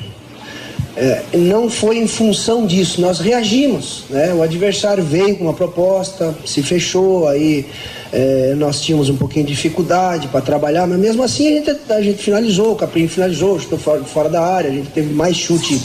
[0.96, 4.04] É, não foi em função disso, nós reagimos.
[4.10, 4.34] Né?
[4.34, 7.64] O adversário veio com uma proposta, se fechou, aí
[8.12, 12.02] é, nós tínhamos um pouquinho de dificuldade para trabalhar, mas mesmo assim a gente, a
[12.02, 15.80] gente finalizou, o Caprinho finalizou, chutou fora, fora da área, a gente teve mais chute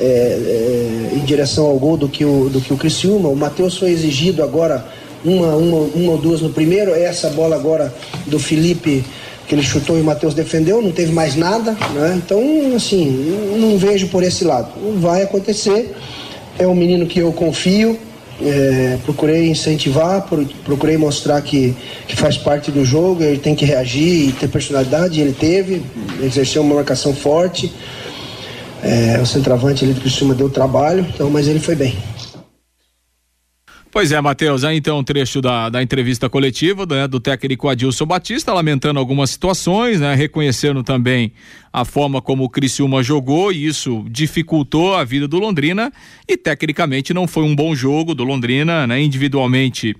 [0.00, 3.28] é, é, em direção ao gol do que o, do que o Criciúma.
[3.28, 4.86] O Matheus foi exigido agora
[5.24, 7.92] uma, uma, uma ou duas no primeiro, essa bola agora
[8.26, 9.04] do Felipe
[9.48, 12.20] que ele chutou e o Matheus defendeu, não teve mais nada, né?
[12.22, 12.40] Então,
[12.76, 13.06] assim,
[13.58, 14.68] não vejo por esse lado.
[15.00, 15.96] Vai acontecer.
[16.58, 17.98] É um menino que eu confio,
[18.42, 20.28] é, procurei incentivar,
[20.64, 21.74] procurei mostrar que,
[22.06, 25.82] que faz parte do jogo, ele tem que reagir e ter personalidade, ele teve,
[26.22, 27.72] exerceu uma marcação forte.
[28.82, 31.96] É, o centroavante ali do Criciúma deu trabalho, então, mas ele foi bem.
[33.90, 38.04] Pois é, Matheus, aí então um trecho da, da entrevista coletiva né, do técnico Adilson
[38.04, 41.32] Batista, lamentando algumas situações, né, reconhecendo também
[41.72, 45.90] a forma como o Criciúma jogou e isso dificultou a vida do Londrina
[46.28, 49.96] e tecnicamente não foi um bom jogo do Londrina, né, individualmente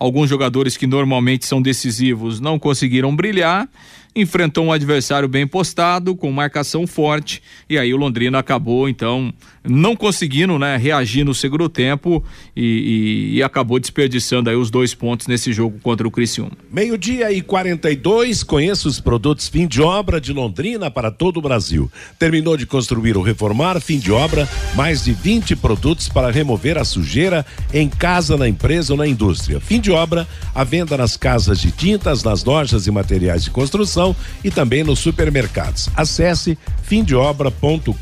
[0.00, 3.68] alguns jogadores que normalmente são decisivos não conseguiram brilhar
[4.14, 9.32] enfrentou um adversário bem postado, com marcação forte, e aí o Londrina acabou, então,
[9.64, 12.24] não conseguindo, né, reagir no segundo tempo
[12.56, 16.52] e, e, e acabou desperdiçando aí os dois pontos nesse jogo contra o Criciúma.
[16.72, 21.90] Meio-dia e 42, conheça os produtos fim de obra de Londrina para todo o Brasil.
[22.18, 26.84] Terminou de construir ou reformar, fim de obra, mais de 20 produtos para remover a
[26.84, 29.60] sujeira em casa, na empresa ou na indústria.
[29.60, 33.97] Fim de obra, a venda nas casas de tintas, nas lojas e materiais de construção
[34.42, 35.88] e também nos supermercados.
[35.96, 37.92] Acesse fimdeobra.com.br.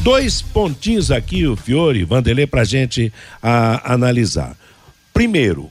[0.00, 4.56] Dois pontinhos aqui, o Fiore, Vanderlei, para gente a, analisar.
[5.12, 5.70] Primeiro,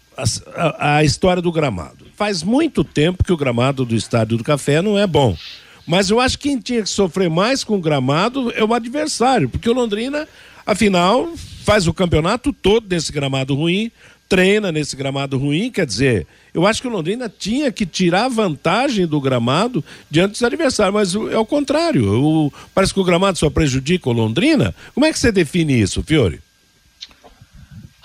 [0.56, 2.06] a, a história do gramado.
[2.16, 5.38] Faz muito tempo que o gramado do Estádio do Café não é bom.
[5.86, 9.48] Mas eu acho que quem tinha que sofrer mais com o gramado é o adversário,
[9.48, 10.28] porque o Londrina,
[10.66, 11.30] afinal,
[11.64, 13.90] faz o campeonato todo nesse gramado ruim,
[14.28, 19.06] treina nesse gramado ruim, quer dizer, eu acho que o Londrina tinha que tirar vantagem
[19.08, 22.22] do gramado diante dos adversários, mas é o contrário.
[22.22, 24.74] O- parece que o gramado só prejudica o Londrina.
[24.94, 26.40] Como é que você define isso, Fiore?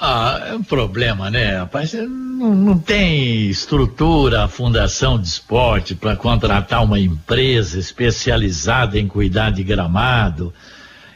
[0.04, 1.92] Ah, é um problema, né, rapaz?
[1.92, 9.50] Não, não tem estrutura, a Fundação de Esporte para contratar uma empresa especializada em cuidar
[9.50, 10.52] de gramado.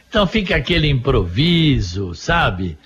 [0.07, 2.77] Então fica aquele improviso, sabe?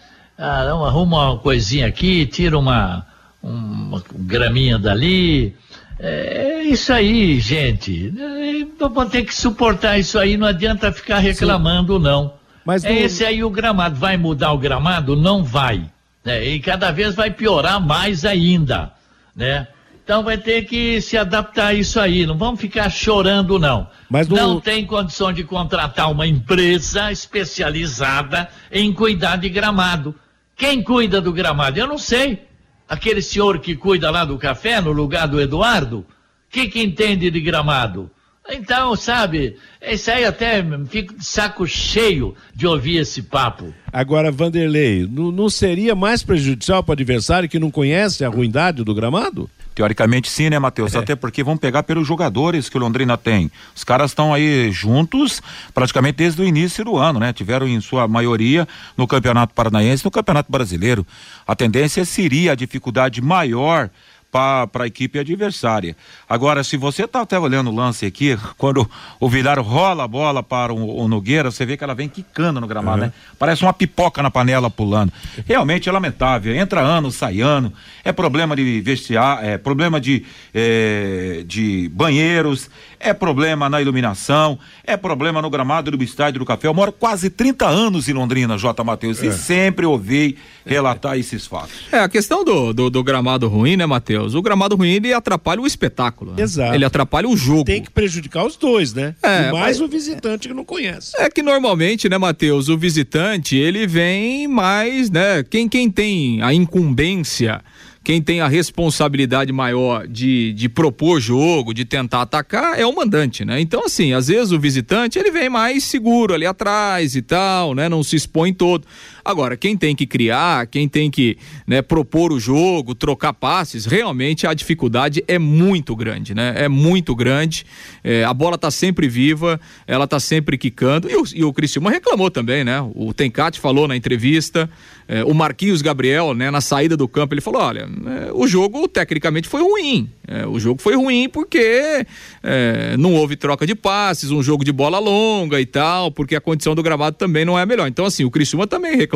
[0.42, 3.06] Ah, arruma uma coisinha aqui, tira uma,
[3.44, 5.56] uma graminha dali.
[6.00, 8.12] É isso aí, gente.
[8.18, 12.34] É, Vamos ter que suportar isso aí, não adianta ficar reclamando, não.
[12.66, 13.96] Mas é esse aí o gramado.
[13.96, 15.16] Vai mudar o gramado?
[15.16, 15.86] Não vai.
[16.26, 16.44] né?
[16.48, 18.92] E cada vez vai piorar mais ainda.
[19.36, 19.68] Né?
[20.04, 22.26] Então vai ter que se adaptar a isso aí.
[22.26, 23.88] Não vamos ficar chorando, não.
[24.10, 30.16] Mas não- não tem condição de contratar uma empresa especializada em cuidar de gramado.
[30.62, 31.80] Quem cuida do gramado?
[31.80, 32.44] Eu não sei.
[32.88, 36.02] Aquele senhor que cuida lá do café, no lugar do Eduardo?
[36.02, 36.06] O
[36.52, 38.12] que, que entende de gramado?
[38.48, 43.74] Então, sabe, isso aí até fico de saco cheio de ouvir esse papo.
[43.92, 48.84] Agora, Vanderlei, não, não seria mais prejudicial para o adversário que não conhece a ruindade
[48.84, 49.50] do gramado?
[49.74, 50.96] Teoricamente sim, né, Matheus?
[50.96, 53.50] Até porque vamos pegar pelos jogadores que o Londrina tem.
[53.76, 55.42] Os caras estão aí juntos
[55.74, 57.32] praticamente desde o início do ano, né?
[57.32, 58.68] Tiveram em sua maioria
[58.98, 61.08] no Campeonato Paranaense e no Campeonato Brasileiro.
[61.48, 63.90] A tendência seria a dificuldade maior
[64.32, 65.96] para a equipe adversária.
[66.30, 70.42] Agora, se você está até olhando o lance aqui, quando o Vilar rola a bola
[70.42, 73.08] para o, o Nogueira, você vê que ela vem quicando no gramado, Uhum.
[73.08, 73.14] né?
[73.38, 75.12] Parece uma pipoca na panela pulando.
[75.46, 76.56] Realmente é lamentável.
[76.56, 77.74] Entra ano, sai ano.
[78.04, 80.24] É problema de vestiar, é problema de,
[80.54, 82.70] é, de banheiros,
[83.00, 86.68] é problema na iluminação, é problema no gramado do estádio do Café.
[86.68, 88.84] Eu moro quase 30 anos em Londrina, J.
[88.84, 89.28] Matheus, É.
[89.28, 91.72] e sempre ouvi relatar esses fatos.
[91.92, 94.21] É, a questão do, do, do gramado ruim, né, Matheus?
[94.26, 96.34] O gramado ruim, ele atrapalha o espetáculo.
[96.34, 96.42] né?
[96.44, 96.74] Exato.
[96.76, 97.64] Ele atrapalha o jogo.
[97.66, 99.16] Tem que prejudicar os dois, né?
[99.24, 101.12] É, e mais mas- o visitante que não conhece.
[101.18, 106.54] É que normalmente, né, Matheus, o visitante, ele vem mais, né, quem, quem tem a
[106.54, 107.62] incumbência,
[108.04, 113.46] quem tem a responsabilidade maior de, de propor jogo, de tentar atacar, é o mandante,
[113.46, 113.62] né?
[113.62, 117.88] Então, assim, às vezes o visitante, ele vem mais seguro ali atrás e tal, né,
[117.88, 118.86] não se expõe todo.
[119.24, 124.48] Agora, quem tem que criar, quem tem que né, propor o jogo, trocar passes, realmente
[124.48, 126.54] a dificuldade é muito grande, né?
[126.56, 127.66] É muito grande.
[128.04, 131.10] É, a bola tá sempre viva, ela tá sempre quicando.
[131.10, 132.82] E o, e o Criciúma reclamou também, né?
[132.96, 134.70] O Tencati falou na entrevista,
[135.08, 138.88] é, o Marquinhos Gabriel, né, na saída do campo, ele falou: olha, é, o jogo
[138.88, 140.10] tecnicamente foi ruim.
[140.26, 142.06] É, o jogo foi ruim porque
[142.42, 146.40] é, não houve troca de passes, um jogo de bola longa e tal, porque a
[146.40, 147.90] condição do gramado também não é melhor.
[147.90, 149.11] Então, assim, o Criciúma também reclamou.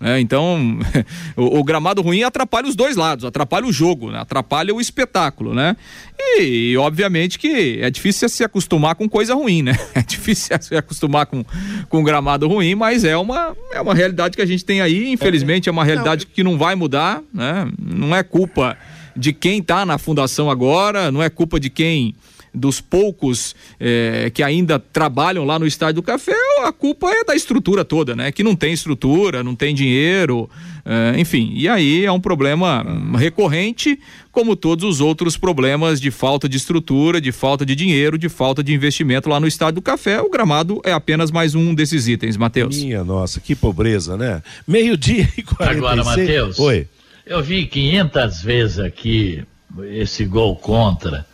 [0.00, 0.20] Né?
[0.20, 0.78] Então,
[1.36, 4.18] o, o gramado ruim atrapalha os dois lados, atrapalha o jogo, né?
[4.18, 5.76] atrapalha o espetáculo, né?
[6.18, 9.76] E, obviamente que é difícil se acostumar com coisa ruim, né?
[9.94, 11.44] É difícil se acostumar com,
[11.88, 15.68] com gramado ruim, mas é uma, é uma realidade que a gente tem aí, infelizmente
[15.68, 17.68] é uma realidade que não vai mudar, né?
[17.78, 18.76] Não é culpa
[19.16, 22.14] de quem está na fundação agora, não é culpa de quem
[22.54, 26.34] dos poucos eh, que ainda trabalham lá no Estádio do Café,
[26.64, 28.32] a culpa é da estrutura toda, né?
[28.32, 30.48] Que não tem estrutura, não tem dinheiro,
[30.84, 31.52] eh, enfim.
[31.54, 32.84] E aí é um problema
[33.16, 33.98] recorrente,
[34.32, 38.62] como todos os outros problemas de falta de estrutura, de falta de dinheiro, de falta
[38.62, 40.20] de investimento lá no Estádio do Café.
[40.20, 42.82] O gramado é apenas mais um desses itens, Matheus.
[42.82, 44.42] Minha nossa, que pobreza, né?
[44.66, 45.76] Meio-dia e 46.
[45.76, 46.58] Agora, Matheus.
[46.58, 46.86] Oi.
[47.26, 49.44] Eu vi 500 vezes aqui
[49.90, 51.26] esse gol contra.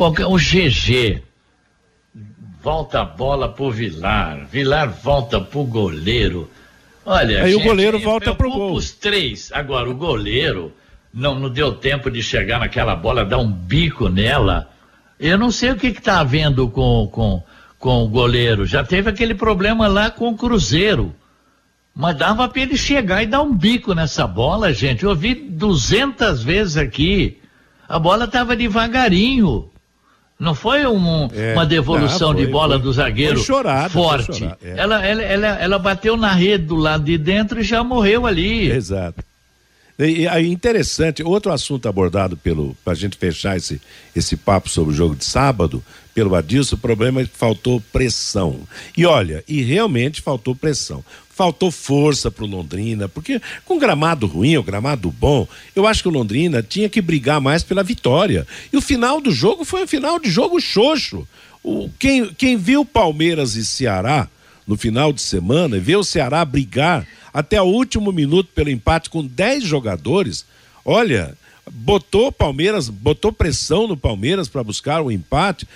[0.00, 1.20] Porque o GG
[2.62, 6.50] volta a bola pro Vilar, Vilar volta pro goleiro.
[7.04, 8.72] Olha, Aí o gente, goleiro eu- volta pro gol.
[8.72, 9.52] Os três.
[9.52, 10.72] Agora, o goleiro
[11.12, 14.70] não, não deu tempo de chegar naquela bola, dar um bico nela.
[15.18, 17.42] Eu não sei o que que tá havendo com, com,
[17.78, 18.64] com o goleiro.
[18.64, 21.14] Já teve aquele problema lá com o Cruzeiro.
[21.94, 25.04] Mas dava para ele chegar e dar um bico nessa bola, gente.
[25.04, 27.38] Eu vi 200 vezes aqui.
[27.86, 29.69] A bola estava devagarinho.
[30.40, 32.82] Não foi um- É, uma devolução ah, foi, de bola foi.
[32.82, 34.42] do zagueiro foi forte.
[34.64, 34.74] é.
[34.78, 38.70] ela, ela, ela, ela bateu na rede do lado de dentro e já morreu ali.
[38.70, 39.22] Exato.
[39.98, 43.78] E, e interessante, outro assunto abordado pelo, pra gente fechar esse,
[44.16, 45.84] esse papo sobre o jogo de sábado,
[46.14, 48.60] pelo Adilson, o problema é que faltou pressão.
[48.96, 51.04] E olha, e realmente faltou pressão.
[51.40, 56.12] Faltou força pro Londrina, porque com gramado ruim ou gramado bom, eu acho que o
[56.12, 58.46] Londrina tinha que brigar mais pela vitória.
[58.70, 61.26] E o final do jogo foi um final de jogo xoxo.
[61.64, 64.28] O, quem, quem viu Palmeiras e Ceará
[64.66, 69.08] no final de semana e vê o Ceará brigar até o último minuto pelo empate
[69.08, 70.44] com 10 jogadores,
[70.84, 71.34] olha,
[71.72, 75.66] botou Palmeiras, botou pressão no Palmeiras para buscar o empate.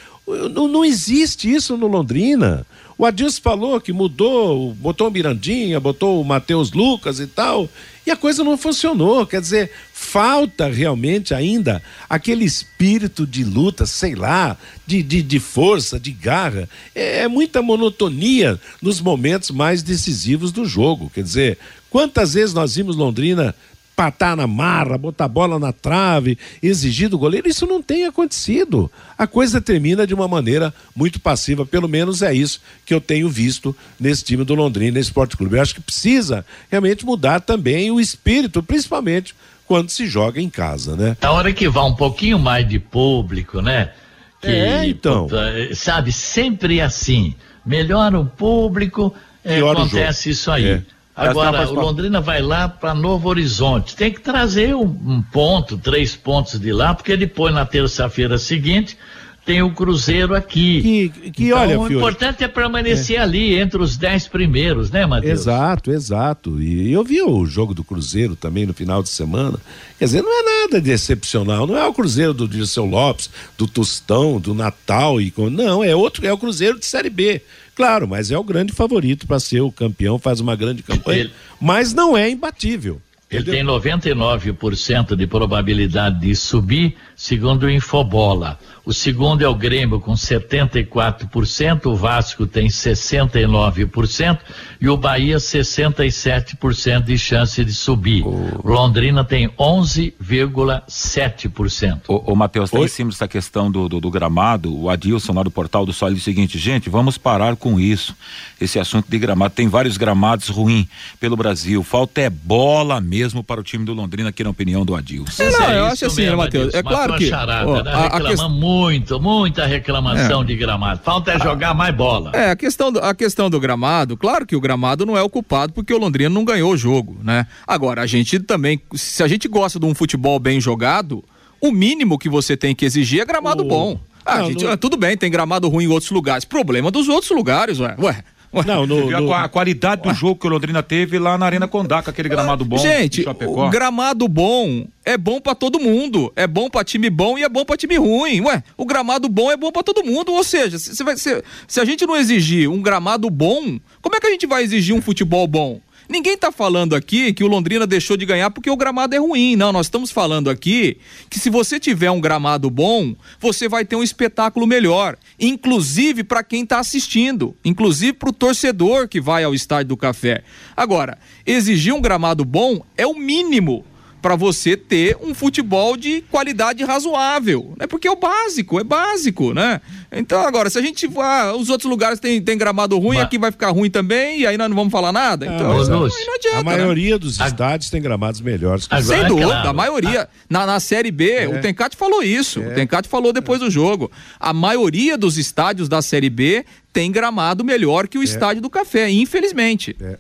[0.53, 2.67] Não, não existe isso no Londrina.
[2.97, 7.69] O Adilson falou que mudou, botou o Mirandinha, botou o Matheus Lucas e tal,
[8.07, 9.27] e a coisa não funcionou.
[9.27, 15.99] Quer dizer, falta realmente ainda aquele espírito de luta, sei lá, de, de, de força,
[15.99, 16.69] de garra.
[16.95, 21.11] É, é muita monotonia nos momentos mais decisivos do jogo.
[21.13, 21.59] Quer dizer,
[21.91, 23.55] quantas vezes nós vimos Londrina
[23.95, 28.91] patar na marra, botar bola na trave, exigir do goleiro, isso não tem acontecido.
[29.17, 33.29] A coisa termina de uma maneira muito passiva, pelo menos é isso que eu tenho
[33.29, 35.57] visto nesse time do Londrina Esporte Clube.
[35.57, 39.35] Eu acho que precisa realmente mudar também o espírito, principalmente
[39.67, 41.17] quando se joga em casa, né?
[41.23, 43.93] A hora que vai um pouquinho mais de público, né?
[44.41, 45.29] Que, É, então.
[45.75, 47.35] Sabe, sempre assim.
[47.65, 50.67] Melhora o público, é, acontece isso aí.
[50.67, 50.83] É.
[51.17, 53.95] Agora, é o Londrina vai lá para Novo Horizonte.
[53.95, 58.99] Tem que trazer um, um ponto, três pontos de lá, porque depois, na terça-feira seguinte,
[59.45, 61.11] tem o Cruzeiro aqui.
[61.13, 65.05] Que, que então, olha, o Fiore, importante é permanecer ali entre os dez primeiros, né,
[65.07, 65.41] Matheus?
[65.41, 66.63] Exato, exato.
[66.63, 69.59] E eu vi o jogo do Cruzeiro também no final de semana.
[69.99, 71.67] Quer dizer, não é nada de excepcional.
[71.67, 76.27] Não é o Cruzeiro do Dirceu Lopes, do Tostão, do Natal e não é outro,
[76.27, 77.43] é o Cruzeiro de Série B.
[77.75, 81.93] Claro, mas é o grande favorito para ser o campeão, faz uma grande campanha, mas
[81.93, 83.01] não é imbatível.
[83.31, 88.59] Ele tem 99% de probabilidade de subir, segundo o Infobola.
[88.87, 94.39] O segundo é o Grêmio com 74%, o Vasco tem 69%
[94.79, 98.23] e o Bahia 67% de chance de subir.
[98.63, 102.03] Londrina tem 11,7%.
[102.09, 105.43] Ô, ô Matheus, tá em cima dessa questão do, do, do gramado, o Adilson lá
[105.43, 108.15] do portal do Sol diz o seguinte, gente, vamos parar com isso.
[108.61, 111.83] Esse assunto de gramado, tem vários gramados ruins pelo Brasil.
[111.83, 115.43] Falta é bola mesmo para o time do Londrina, aqui na opinião do Adilson.
[115.43, 116.75] É, não, É eu isso acho assim, mesmo, né, Matheus?
[116.75, 117.29] É claro a que.
[117.29, 117.91] charada, ó, né?
[117.93, 121.01] a- a muito, muita reclamação de gramado.
[121.05, 122.31] Falta é jogar mais bola.
[122.35, 125.31] É, a questão, do, a questão do gramado, claro que o gramado não é o
[125.31, 127.47] culpado porque o Londrina não ganhou o jogo, né?
[127.67, 131.23] Agora, a gente também, se a gente gosta de um futebol bem jogado,
[131.61, 134.01] o mínimo que você tem que exigir é gramado O- bom.
[134.27, 136.47] Ah, Não, gente, no- ah, tudo bem, tem gramado ruim em outros lugares.
[136.47, 137.95] Problema dos outros lugares, ué.
[137.99, 138.25] Ué.
[138.67, 141.47] Não, Você no, a no- a, qualidade do jogo que o Londrina teve lá na
[141.47, 142.79] Arena Condá, com aquele gramado bom.
[142.79, 143.23] Gente,
[143.67, 146.33] o gramado bom é bom pra todo mundo.
[146.37, 148.41] É bom pra time bom e é bom pra time ruim.
[148.43, 150.33] Ué, o gramado bom é bom pra todo mundo.
[150.33, 154.27] Ou seja, se, se- se a gente não exigir um gramado bom, como é que
[154.27, 155.81] a gente vai exigir um futebol bom?
[156.15, 159.57] Ninguém tá falando aqui que o Londrina deixou de ganhar porque o gramado é ruim.
[159.57, 160.97] Não, nós estamos falando aqui
[161.29, 166.45] que se você tiver um gramado bom, você vai ter um espetáculo melhor, inclusive para
[166.45, 170.45] quem tá assistindo, inclusive pro torcedor que vai ao estádio do Café.
[170.77, 173.85] Agora, exigir um gramado bom é o mínimo
[174.25, 177.87] para você ter um futebol de qualidade razoável, né?
[177.87, 179.83] Porque é o básico, é básico, né?
[180.11, 183.37] Então agora, se a gente ah, os outros lugares tem, tem gramado ruim, Ma- aqui
[183.37, 185.45] vai ficar ruim também e aí nós não vamos falar nada.
[185.45, 186.77] Então, isso aí Lúcio, não adianta, a né?
[186.79, 189.69] maioria dos estádios tem gramados melhores que Sem é dúvida, claro.
[189.69, 190.27] a maioria.
[190.49, 192.61] Na, na Série B, o Tencate falou isso.
[192.61, 194.11] O Tencate falou depois do jogo.
[194.41, 196.65] A maioria dos estádios da Série B
[196.95, 199.95] tem gramado melhor que o estádio do Café, infelizmente.
[200.01, 200.17] É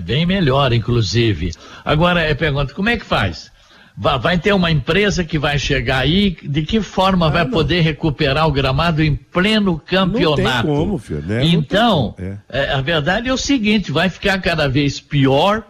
[0.00, 1.52] bem melhor, inclusive.
[1.84, 3.50] Agora, eu pergunto, como é que faz?
[3.96, 8.46] Va- Vai ter uma empresa que vai chegar aí, de que forma vai poder recuperar
[8.46, 10.68] o gramado em pleno campeonato?
[10.68, 11.38] como, filho, né?
[11.40, 15.64] Não Então, tem como, é, a verdade é o seguinte, vai ficar cada vez pior,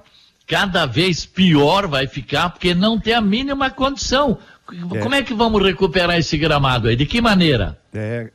[0.46, 4.38] cada vez pior vai ficar, porque não tem a mínima condição.
[5.00, 6.96] Como é que vamos recuperar esse gramado aí?
[6.96, 7.78] De que maneira?
[7.94, 8.28] É,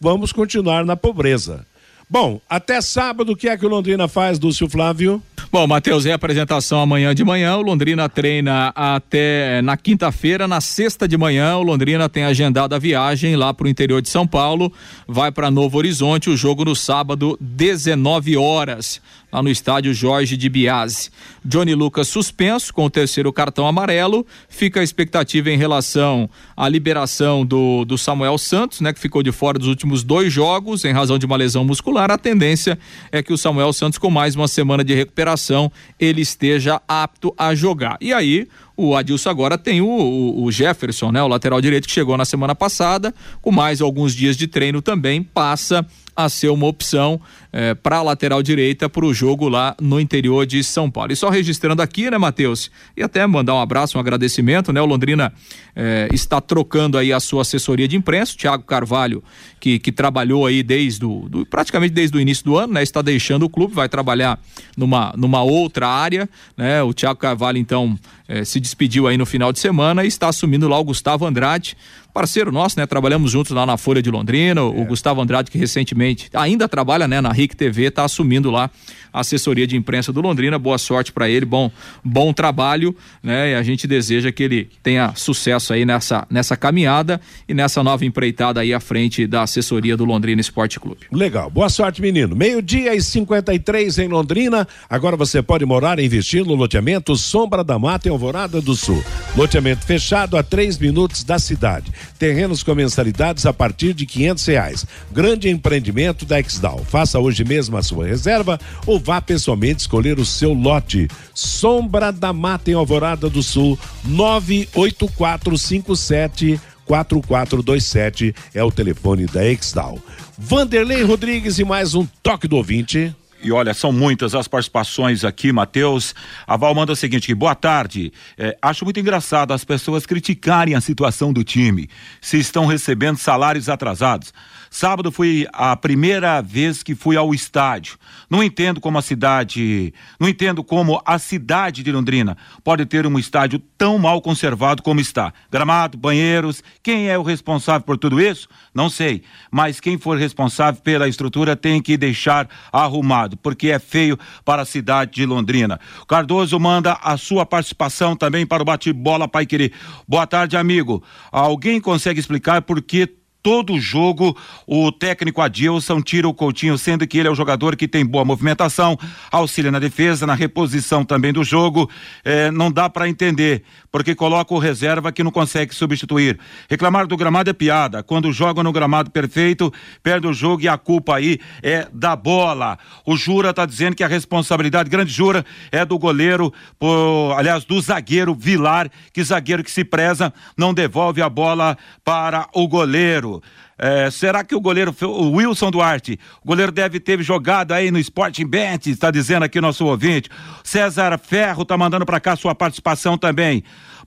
[0.00, 1.66] vamos continuar na pobreza.
[2.10, 5.22] Bom, até sábado, o que é que o Londrina faz, Dúcio Flávio?
[5.52, 7.56] Bom, Matheus, reapresentação amanhã de manhã.
[7.56, 10.48] O Londrina treina até na quinta-feira.
[10.48, 14.08] Na sexta de manhã, o Londrina tem agendado a viagem lá para o interior de
[14.08, 14.72] São Paulo.
[15.06, 16.30] Vai para Novo Horizonte.
[16.30, 19.00] O jogo no sábado, 19 horas,
[19.32, 21.10] lá no estádio Jorge de Biase.
[21.44, 24.26] Johnny Lucas suspenso com o terceiro cartão amarelo.
[24.48, 29.32] Fica a expectativa em relação à liberação do, do Samuel Santos, né, que ficou de
[29.32, 32.10] fora dos últimos dois jogos em razão de uma lesão muscular.
[32.10, 32.78] A tendência
[33.12, 37.54] é que o Samuel Santos, com mais uma semana de recuperação, ele esteja apto a
[37.54, 37.96] jogar.
[38.00, 41.92] E aí, o Adilson agora tem o, o- o Jefferson, né, o lateral direito que
[41.92, 45.86] chegou na semana passada, com mais alguns dias de treino também passa
[46.24, 47.20] a ser uma opção
[47.52, 51.12] é, para a lateral direita para o jogo lá no interior de São Paulo.
[51.12, 52.70] E só registrando aqui, né, Matheus?
[52.96, 54.80] E até mandar um abraço, um agradecimento, né?
[54.80, 55.32] O Londrina
[55.74, 59.22] é, está trocando aí a sua assessoria de imprensa, o Thiago Carvalho,
[59.58, 62.82] que, que trabalhou aí desde do, do, praticamente desde o início do ano, né?
[62.82, 64.38] Está deixando o clube, vai trabalhar
[64.76, 66.82] numa, numa outra área, né?
[66.82, 67.98] O Thiago Carvalho, então,
[68.28, 71.76] é, se despediu aí no final de semana e está assumindo lá o Gustavo Andrade,
[72.12, 72.86] parceiro nosso, né?
[72.86, 74.60] Trabalhamos juntos lá na Folha de Londrina.
[74.60, 74.64] É.
[74.64, 78.70] O Gustavo Andrade, que recentemente ainda trabalha, né, na RIC TV, está assumindo lá
[79.12, 80.58] a assessoria de imprensa do Londrina.
[80.58, 81.70] Boa sorte para ele, bom,
[82.04, 83.52] bom trabalho, né?
[83.52, 88.04] E a gente deseja que ele tenha sucesso aí nessa, nessa caminhada e nessa nova
[88.04, 91.00] empreitada aí à frente da assessoria do Londrina Esporte Clube.
[91.12, 91.50] Legal.
[91.50, 92.36] Boa sorte, menino.
[92.36, 94.66] Meio-dia e 53 em Londrina.
[94.88, 99.02] Agora você pode morar e investir no loteamento Sombra da Mata em Alvorada do Sul.
[99.36, 101.92] Loteamento fechado a três minutos da cidade.
[102.18, 104.86] Terrenos com mensalidades a partir de quinhentos reais.
[105.12, 106.84] Grande empreendimento da Exdal.
[106.84, 111.08] Faça hoje mesmo a sua reserva ou vá pessoalmente escolher o seu lote.
[111.34, 119.96] Sombra da Mata em Alvorada do Sul, 98457 4427 é o telefone da Exdal.
[120.36, 123.14] Vanderlei Rodrigues e mais um toque do ouvinte.
[123.42, 126.14] E olha, são muitas as participações aqui, Matheus.
[126.46, 128.12] A Val manda o seguinte: boa tarde.
[128.36, 131.88] É, acho muito engraçado as pessoas criticarem a situação do time,
[132.20, 134.32] se estão recebendo salários atrasados.
[134.72, 137.98] Sábado foi a primeira vez que fui ao estádio.
[138.30, 143.18] Não entendo como a cidade, não entendo como a cidade de Londrina pode ter um
[143.18, 145.34] estádio tão mal conservado como está.
[145.50, 148.48] Gramado, banheiros, quem é o responsável por tudo isso?
[148.72, 154.16] Não sei, mas quem for responsável pela estrutura tem que deixar arrumado, porque é feio
[154.44, 155.80] para a cidade de Londrina.
[156.06, 159.72] Cardoso manda a sua participação também para o bate-bola Pai Querer.
[160.06, 161.02] Boa tarde, amigo.
[161.32, 164.36] Alguém consegue explicar por que todo jogo
[164.66, 168.24] o técnico Adilson tira o Coutinho, sendo que ele é o jogador que tem boa
[168.24, 168.98] movimentação,
[169.30, 171.90] auxilia na defesa, na reposição também do jogo.
[172.24, 176.38] É, não dá para entender, porque coloca o reserva que não consegue substituir.
[176.68, 178.02] Reclamar do gramado é piada.
[178.02, 179.72] Quando joga no gramado perfeito,
[180.02, 182.78] perde o jogo e a culpa aí é da bola.
[183.06, 187.80] O Jura tá dizendo que a responsabilidade, grande Jura, é do goleiro, por, aliás, do
[187.80, 193.29] zagueiro Vilar, que zagueiro que se preza não devolve a bola para o goleiro.
[193.78, 197.98] É, será que o goleiro, o Wilson Duarte, o goleiro deve ter jogado aí no
[197.98, 200.28] Sporting Bet, está dizendo aqui nosso ouvinte.
[200.62, 203.62] César Ferro está mandando para cá sua participação também.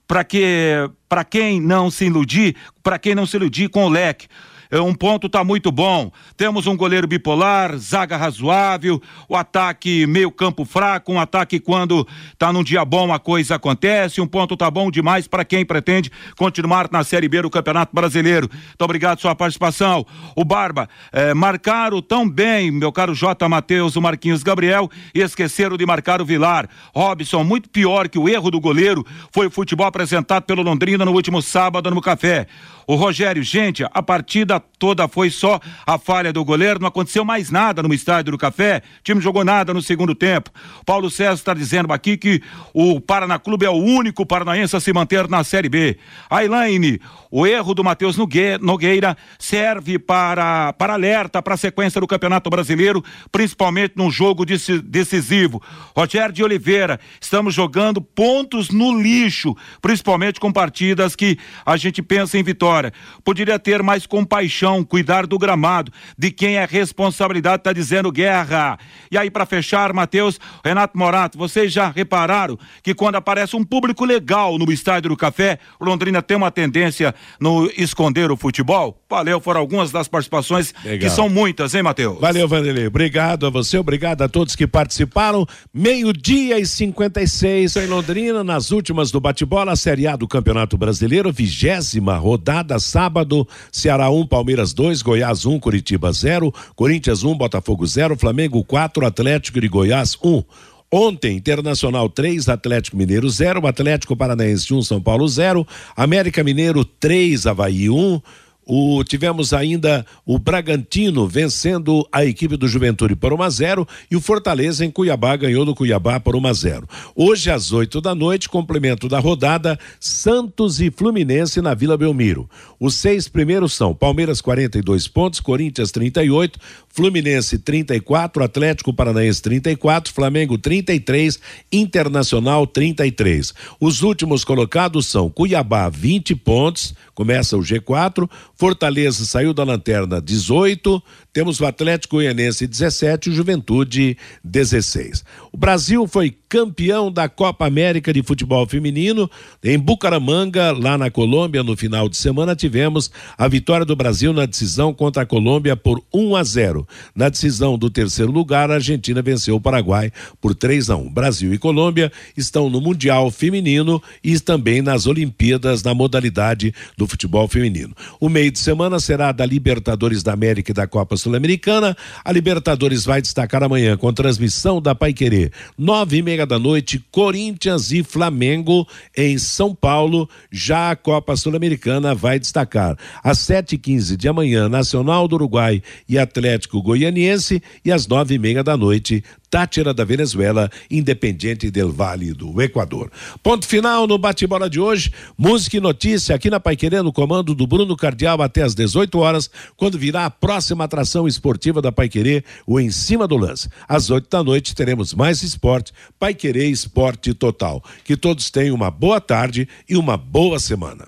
[0.06, 4.28] Para que, para quem não se iludir, para quem não se iludir com o leque.
[4.74, 6.10] É, um ponto está muito bom.
[6.36, 12.52] Temos um goleiro bipolar, zaga razoável, o ataque meio campo fraco, um ataque quando está
[12.52, 14.20] num dia bom a coisa acontece.
[14.20, 18.50] Um ponto tá bom demais para quem pretende continuar na Série B do Campeonato Brasileiro.
[18.52, 20.04] Muito obrigado sua participação.
[20.34, 23.48] O Barba, é, marcaram tão bem, meu caro J.
[23.48, 26.68] Matheus, o Marquinhos Gabriel, e esqueceram de marcar o Vilar.
[26.92, 31.12] Robson, muito pior que o erro do goleiro foi o futebol apresentado pelo Londrina no
[31.12, 32.48] último sábado no Café.
[32.86, 37.50] O Rogério, gente, a partida toda foi só a falha do goleiro, não aconteceu mais
[37.50, 40.50] nada no estádio do Café, o time jogou nada no segundo tempo.
[40.84, 42.42] Paulo César está dizendo aqui que
[42.72, 45.96] o Paraná Clube é o único paranaense a se manter na Série B.
[46.28, 47.00] A Elaine,
[47.30, 53.02] o erro do Matheus Nogueira serve para, para alerta para a sequência do Campeonato Brasileiro,
[53.32, 55.62] principalmente num jogo decisivo.
[55.96, 62.38] Rogério de Oliveira, estamos jogando pontos no lixo, principalmente com partidas que a gente pensa
[62.38, 62.92] em vitória.
[63.24, 64.43] Poderia ter mais compaixão,
[64.88, 68.78] cuidar do gramado, de quem é responsabilidade, está dizendo guerra.
[69.10, 74.04] E aí, para fechar, Matheus, Renato Morato, vocês já repararam que quando aparece um público
[74.04, 79.00] legal no estádio do Café, Londrina tem uma tendência no esconder o futebol?
[79.08, 80.98] Valeu, foram algumas das participações Legal.
[80.98, 82.20] que são muitas, hein, Matheus?
[82.20, 82.86] Valeu, Vanderlei.
[82.86, 85.46] Obrigado a você, obrigado a todos que participaram.
[85.72, 92.16] Meio-dia e 56 em Londrina, nas últimas do bate-bola, Série A do Campeonato Brasileiro, vigésima
[92.16, 98.64] rodada, sábado, Ceará 1, Palmeiras 2, Goiás 1, Curitiba 0, Corinthians 1, Botafogo 0, Flamengo
[98.64, 100.44] 4, Atlético de Goiás 1.
[100.90, 105.64] Ontem, Internacional 3, Atlético Mineiro 0, Atlético Paranaense 1, São Paulo 0,
[105.94, 108.20] América Mineiro 3, Havaí 1.
[108.66, 114.16] O, tivemos ainda o Bragantino vencendo a equipe do Juventude por 1 a 0 e
[114.16, 116.88] o Fortaleza em Cuiabá ganhou do Cuiabá por 1 a 0.
[117.14, 122.48] Hoje às 8 da noite, complemento da rodada, Santos e Fluminense na Vila Belmiro.
[122.80, 126.58] Os seis primeiros são Palmeiras 42 pontos, Corinthians 38,
[126.88, 131.38] Fluminense 34, Atlético Paranaense 34, Flamengo 33,
[131.72, 133.52] Internacional 33.
[133.80, 141.00] Os últimos colocados são Cuiabá 20 pontos, começa o G4, Fortaleza saiu da lanterna 18,
[141.34, 145.24] temos o Atlético Goianense 17 e o Juventude 16.
[145.52, 149.28] O Brasil foi campeão da Copa América de Futebol Feminino
[149.62, 154.46] em Bucaramanga, lá na Colômbia, no final de semana tivemos a vitória do Brasil na
[154.46, 156.88] decisão contra a Colômbia por 1 a 0.
[157.16, 161.12] Na decisão do terceiro lugar, a Argentina venceu o Paraguai por 3 a 1.
[161.12, 167.48] Brasil e Colômbia estão no Mundial Feminino e também nas Olimpíadas na modalidade do futebol
[167.48, 167.92] feminino.
[168.20, 171.96] O meio de semana será da Libertadores da América e da Copa Sul-Americana.
[172.24, 177.90] A Libertadores vai destacar amanhã com transmissão da Paiquerê, nove e meia da noite, Corinthians
[177.90, 180.28] e Flamengo em São Paulo.
[180.52, 185.82] Já a Copa Sul-Americana vai destacar às sete e quinze de amanhã, Nacional do Uruguai
[186.08, 191.92] e Atlético Goianiense e às nove e meia da noite, Tátira da Venezuela, Independiente del
[191.92, 193.08] Vale do Equador.
[193.40, 195.12] Ponto final no bate-bola de hoje.
[195.38, 199.48] Música e notícia aqui na Paiquerê, no comando do Bruno Cardial até às 18 horas,
[199.76, 203.68] quando virá a próxima atração esportiva da Paiquerê, o Em Cima do Lance.
[203.88, 207.80] Às 8 da noite teremos mais esporte, Paiquerê Esporte Total.
[208.02, 211.06] Que todos tenham uma boa tarde e uma boa semana.